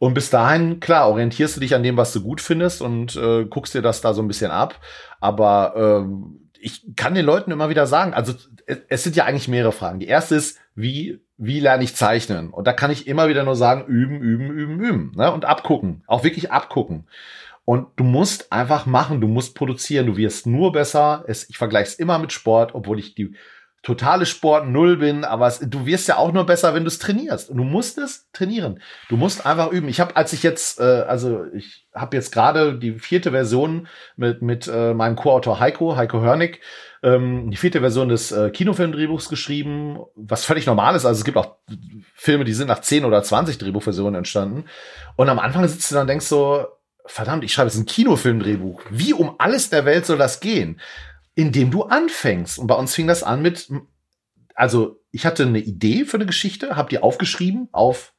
[0.00, 3.44] Und bis dahin, klar, orientierst du dich an dem, was du gut findest und äh,
[3.44, 4.80] guckst dir das da so ein bisschen ab.
[5.20, 8.34] Aber ähm, ich kann den Leuten immer wieder sagen, also
[8.66, 10.00] es, es sind ja eigentlich mehrere Fragen.
[10.00, 12.50] Die erste ist, wie, wie lerne ich zeichnen?
[12.50, 15.12] Und da kann ich immer wieder nur sagen, üben, üben, üben, üben.
[15.14, 15.30] Ne?
[15.30, 16.02] Und abgucken.
[16.08, 17.06] Auch wirklich abgucken.
[17.66, 21.24] Und du musst einfach machen, du musst produzieren, du wirst nur besser.
[21.26, 23.34] Es, ich vergleiche es immer mit Sport, obwohl ich die
[23.82, 27.00] totale Sport null bin, aber es, du wirst ja auch nur besser, wenn du es
[27.00, 27.50] trainierst.
[27.50, 28.80] Und du musst es trainieren.
[29.08, 29.88] Du musst einfach üben.
[29.88, 34.42] Ich habe, als ich jetzt, äh, also ich habe jetzt gerade die vierte Version mit
[34.42, 36.60] mit äh, meinem Co-Autor Heiko, Heiko Hörnig,
[37.02, 41.04] ähm, die vierte Version des äh, Kinofilmdrehbuchs geschrieben, was völlig normal ist.
[41.04, 41.56] Also es gibt auch
[42.14, 44.64] Filme, die sind nach 10 oder 20 Drehbuchversionen entstanden.
[45.16, 46.66] Und am Anfang sitzt du dann und denkst so,
[47.08, 48.82] verdammt, ich schreibe jetzt ein Kinofilmdrehbuch.
[48.90, 50.80] Wie um alles der Welt soll das gehen?
[51.34, 52.58] Indem du anfängst.
[52.58, 53.70] Und bei uns fing das an mit,
[54.54, 58.14] also ich hatte eine Idee für eine Geschichte, habe die aufgeschrieben auf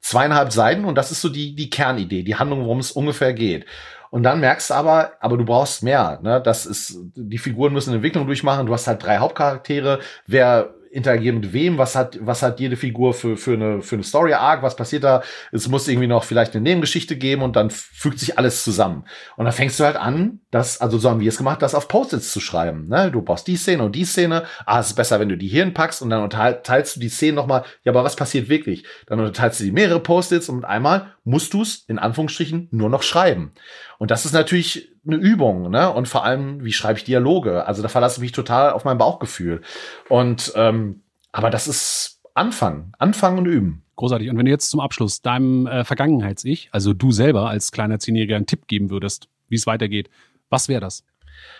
[0.00, 3.66] zweieinhalb Seiten und das ist so die, die Kernidee, die Handlung, worum es ungefähr geht.
[4.10, 6.20] Und dann merkst du aber, aber du brauchst mehr.
[6.22, 6.40] Ne?
[6.40, 8.66] Das ist, die Figuren müssen eine Entwicklung durchmachen.
[8.66, 9.98] Du hast halt drei Hauptcharaktere.
[10.26, 11.78] Wer interagiert mit wem?
[11.78, 14.62] Was hat, was hat jede Figur für, für eine, für eine Story Arc?
[14.62, 15.22] Was passiert da?
[15.52, 19.04] Es muss irgendwie noch vielleicht eine Nebengeschichte geben und dann fügt sich alles zusammen.
[19.36, 21.88] Und dann fängst du halt an, das, also so haben wir es gemacht, das auf
[21.88, 22.88] Post-its zu schreiben.
[22.88, 23.10] Ne?
[23.10, 24.44] Du brauchst die Szene und die Szene.
[24.64, 27.36] Ah, es ist besser, wenn du die hier hinpackst und dann unterteilst du die Szenen
[27.36, 27.64] nochmal.
[27.84, 28.84] Ja, aber was passiert wirklich?
[29.06, 33.02] Dann unterteilst du die mehrere Post-its und einmal musst du es in Anführungsstrichen nur noch
[33.02, 33.52] schreiben.
[33.98, 35.92] Und das ist natürlich eine Übung, ne?
[35.92, 37.66] Und vor allem, wie schreibe ich Dialoge?
[37.66, 39.60] Also da verlasse ich mich total auf mein Bauchgefühl.
[40.08, 41.02] Und ähm,
[41.32, 43.82] aber das ist Anfangen, Anfangen und üben.
[43.96, 44.30] Großartig.
[44.30, 48.36] Und wenn du jetzt zum Abschluss deinem äh, Vergangenheits-Ich, also du selber als kleiner Zehnjähriger,
[48.36, 50.08] einen Tipp geben würdest, wie es weitergeht,
[50.48, 51.02] was wäre das?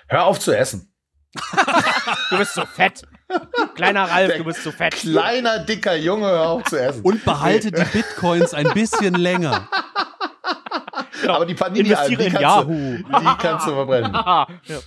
[0.07, 0.93] Hör auf zu essen.
[2.31, 3.03] Du bist so fett.
[3.75, 4.95] Kleiner Ralf, du bist so fett.
[4.95, 7.03] Kleiner, dicker Junge, hör auf zu essen.
[7.03, 9.69] Und behalte die Bitcoins ein bisschen länger.
[11.29, 12.69] aber die Panini Investiere die kannst.
[12.69, 14.13] Du, die kannst du verbrennen.
[14.67, 14.79] Ja.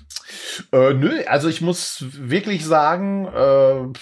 [0.72, 4.00] Äh, nö, also ich muss wirklich sagen, äh,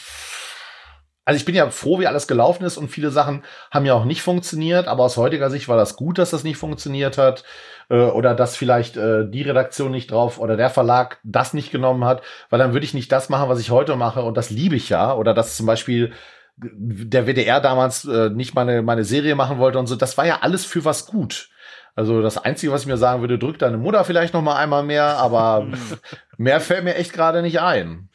[1.25, 4.05] also ich bin ja froh, wie alles gelaufen ist und viele Sachen haben ja auch
[4.05, 7.43] nicht funktioniert, aber aus heutiger Sicht war das gut, dass das nicht funktioniert hat
[7.89, 12.05] äh, oder dass vielleicht äh, die Redaktion nicht drauf oder der Verlag das nicht genommen
[12.05, 14.75] hat, weil dann würde ich nicht das machen, was ich heute mache und das liebe
[14.75, 16.13] ich ja oder dass zum Beispiel
[16.57, 20.39] der WDR damals äh, nicht meine, meine Serie machen wollte und so, das war ja
[20.41, 21.49] alles für was gut.
[21.95, 24.83] Also das Einzige, was ich mir sagen würde, drück deine Mutter vielleicht noch mal einmal
[24.83, 25.67] mehr, aber
[26.37, 28.09] mehr fällt mir echt gerade nicht ein.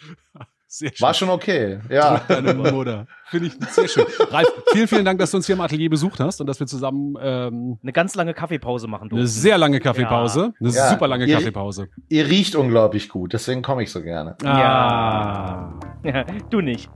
[1.01, 2.23] War schon okay, ja.
[2.29, 3.07] Deine Mutter.
[3.33, 4.05] Finde ich sehr schön.
[4.31, 6.67] Ralf, vielen, vielen Dank, dass du uns hier im Atelier besucht hast und dass wir
[6.67, 9.27] zusammen ähm, Eine ganz lange Kaffeepause machen eine durften.
[9.27, 10.91] sehr lange Kaffeepause, eine Ja.
[10.91, 11.89] super lange Ihr- Kaffeepause.
[12.11, 14.37] Ihr riecht unglaublich gut, deswegen komme ich so gerne.
[14.45, 15.71] Ah.
[16.05, 16.91] Ja, du nicht.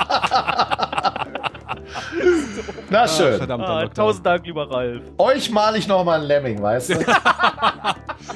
[2.91, 3.39] Na schön.
[3.39, 5.03] Verdammter Ah, tausend Dank, lieber Ralf.
[5.19, 6.95] Euch mal ich noch mal ein Lemming, weißt du?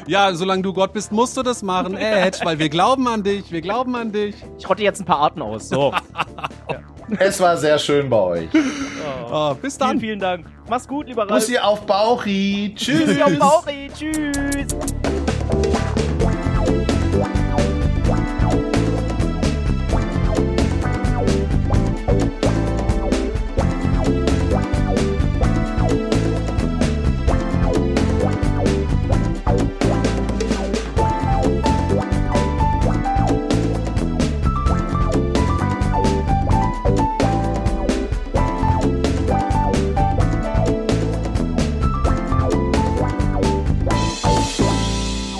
[0.07, 3.51] Ja, solange du Gott bist, musst du das machen, Edge, weil wir glauben an dich,
[3.51, 4.35] wir glauben an dich.
[4.59, 5.69] Ich rotte jetzt ein paar Arten aus.
[5.69, 5.93] So.
[7.19, 8.49] es war sehr schön bei euch.
[9.31, 10.01] Ah, bis vielen, dann.
[10.01, 10.47] vielen Dank.
[10.69, 11.41] Mach's gut, lieber Ralf.
[11.43, 12.75] Bussi auf Bauchi.
[12.77, 13.07] Tschüss.
[13.07, 13.91] Bussi auf Bauchi.
[13.97, 15.15] Tschüss.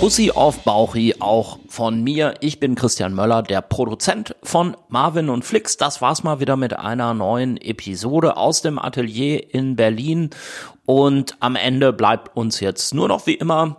[0.07, 2.35] Bussi auf Bauchi auch von mir.
[2.39, 5.79] Ich bin Christian Möller, der Produzent von Marvin und Flix.
[5.79, 10.31] Das war's mal wieder mit einer neuen Episode aus dem Atelier in Berlin.
[10.85, 13.79] Und am Ende bleibt uns jetzt nur noch wie immer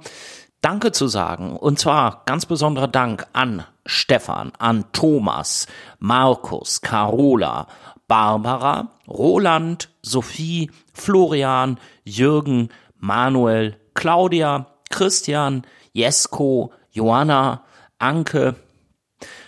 [0.60, 1.56] Danke zu sagen.
[1.56, 5.66] Und zwar ganz besonderer Dank an Stefan, an Thomas,
[6.00, 7.68] Markus, Carola,
[8.10, 12.68] Barbara, Roland, Sophie, Florian, Jürgen,
[12.98, 15.66] Manuel, Claudia, Christian,
[15.98, 17.64] Jesko, Johanna,
[18.00, 18.56] Anke,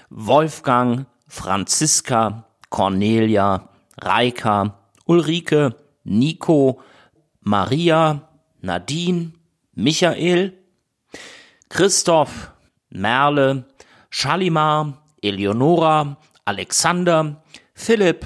[0.09, 3.61] Wolfgang, Franziska, Cornelia,
[4.01, 4.73] Reika,
[5.07, 5.73] Ulrike,
[6.05, 6.81] Nico,
[7.45, 8.21] Maria,
[8.63, 9.33] Nadine,
[9.75, 10.51] Michael,
[11.69, 12.51] Christoph,
[12.91, 13.65] Merle,
[14.09, 17.37] Shalimar, Eleonora, Alexander,
[17.75, 18.25] Philipp,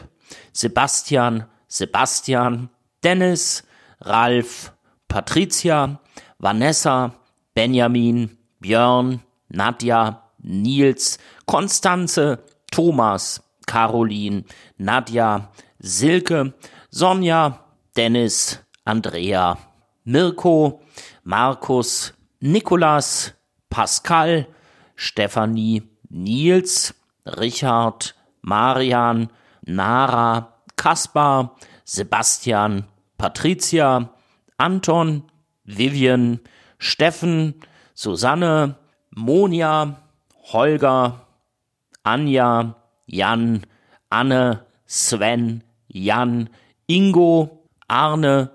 [0.54, 2.70] Sebastian, Sebastian,
[3.02, 3.64] Dennis,
[4.06, 4.72] Ralf,
[5.10, 6.00] Patricia,
[6.40, 7.12] Vanessa,
[7.54, 12.40] Benjamin, Björn, Nadja, Nils, Konstanze,
[12.72, 14.44] Thomas, Caroline,
[14.80, 15.50] Nadja,
[15.80, 16.54] Silke,
[16.92, 17.60] Sonja,
[17.96, 19.58] Dennis, Andrea,
[20.06, 20.82] Mirko,
[21.24, 23.34] Markus, Nikolas,
[23.70, 24.46] Pascal,
[24.98, 26.94] Stefanie, Nils,
[27.38, 29.30] Richard, Marian,
[29.66, 31.52] Nara, Kaspar,
[31.86, 32.86] Sebastian,
[33.18, 34.10] Patricia,
[34.60, 35.24] Anton,
[35.66, 36.40] Vivian,
[36.84, 37.56] Steffen,
[37.94, 38.76] Susanne,
[39.10, 40.02] Monia,
[40.52, 41.22] Holger,
[42.04, 42.76] Anja,
[43.06, 43.66] Jan,
[44.10, 46.50] Anne, Sven, Jan,
[46.88, 48.52] Ingo, Arne,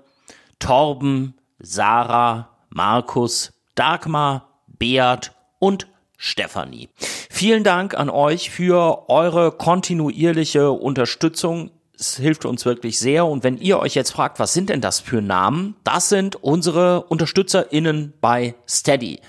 [0.59, 6.89] Torben, Sarah, Markus, Dagmar, Beat und Stefanie.
[7.31, 13.25] Vielen Dank an euch für eure kontinuierliche Unterstützung es hilft uns wirklich sehr.
[13.25, 15.75] Und wenn ihr euch jetzt fragt, was sind denn das für Namen?
[15.83, 19.19] Das sind unsere UnterstützerInnen bei Steady.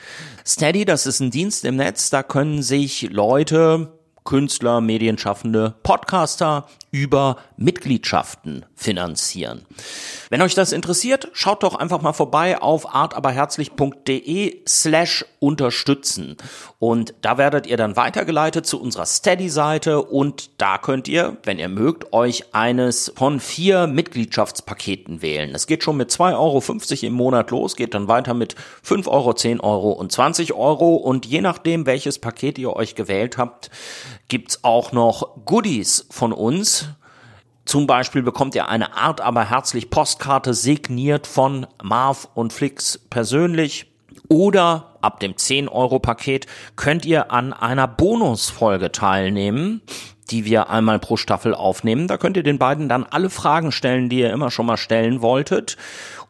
[0.46, 3.92] Steady, das ist ein Dienst im Netz, da können sich Leute
[4.24, 9.66] Künstler, Medienschaffende, Podcaster über Mitgliedschaften finanzieren.
[10.28, 16.36] Wenn euch das interessiert, schaut doch einfach mal vorbei auf artaberherzlich.de slash unterstützen.
[16.78, 21.68] Und da werdet ihr dann weitergeleitet zu unserer Steady-Seite und da könnt ihr, wenn ihr
[21.68, 25.54] mögt, euch eines von vier Mitgliedschaftspaketen wählen.
[25.54, 29.32] Es geht schon mit 2,50 Euro im Monat los, geht dann weiter mit 5 Euro,
[29.34, 33.70] 10 Euro und 20 Euro und je nachdem, welches Paket ihr euch gewählt habt,
[34.28, 36.79] gibt's auch noch Goodies von uns.
[37.70, 43.86] Zum Beispiel bekommt ihr eine Art aber herzlich Postkarte signiert von Marv und Flix persönlich.
[44.28, 49.82] Oder ab dem 10-Euro-Paket könnt ihr an einer Bonusfolge teilnehmen,
[50.32, 52.08] die wir einmal pro Staffel aufnehmen.
[52.08, 55.22] Da könnt ihr den beiden dann alle Fragen stellen, die ihr immer schon mal stellen
[55.22, 55.76] wolltet.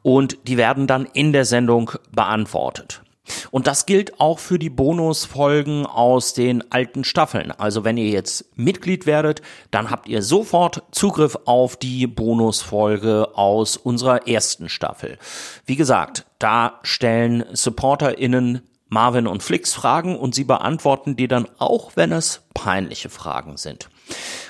[0.02, 3.00] Und die werden dann in der Sendung beantwortet.
[3.50, 7.50] Und das gilt auch für die Bonusfolgen aus den alten Staffeln.
[7.50, 13.76] Also wenn ihr jetzt Mitglied werdet, dann habt ihr sofort Zugriff auf die Bonusfolge aus
[13.76, 15.18] unserer ersten Staffel.
[15.66, 21.92] Wie gesagt, da stellen SupporterInnen Marvin und Flix Fragen und sie beantworten die dann auch,
[21.94, 23.89] wenn es peinliche Fragen sind.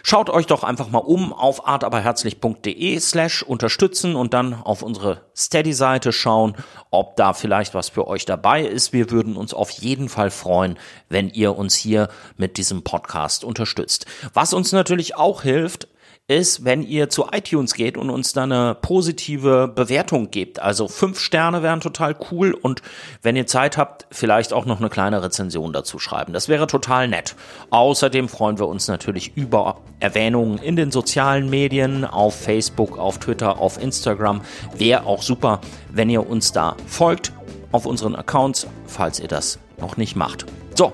[0.03, 6.13] Schaut euch doch einfach mal um auf artaberherzlich.de slash unterstützen und dann auf unsere Steady-Seite
[6.13, 6.57] schauen,
[6.91, 8.93] ob da vielleicht was für euch dabei ist.
[8.93, 14.07] Wir würden uns auf jeden Fall freuen, wenn ihr uns hier mit diesem Podcast unterstützt.
[14.33, 15.89] Was uns natürlich auch hilft,
[16.31, 20.61] ist, wenn ihr zu iTunes geht und uns da eine positive Bewertung gebt.
[20.61, 22.83] Also fünf Sterne wären total cool und
[23.21, 26.33] wenn ihr Zeit habt, vielleicht auch noch eine kleine Rezension dazu schreiben.
[26.33, 27.35] Das wäre total nett.
[27.71, 33.59] Außerdem freuen wir uns natürlich über Erwähnungen in den sozialen Medien, auf Facebook, auf Twitter,
[33.59, 34.43] auf Instagram.
[34.77, 35.61] Wäre auch super,
[35.91, 37.33] wenn ihr uns da folgt
[37.73, 40.47] auf unseren Accounts, falls ihr das noch nicht macht.
[40.75, 40.93] So,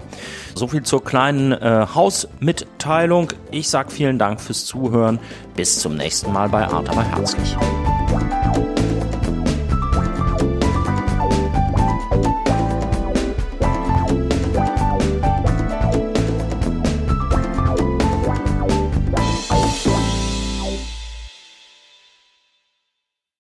[0.54, 3.32] so viel zur kleinen äh, Hausmitteilung.
[3.50, 5.18] Ich sag vielen Dank fürs Zuhören.
[5.54, 7.56] Bis zum nächsten Mal bei Art aber herzlich.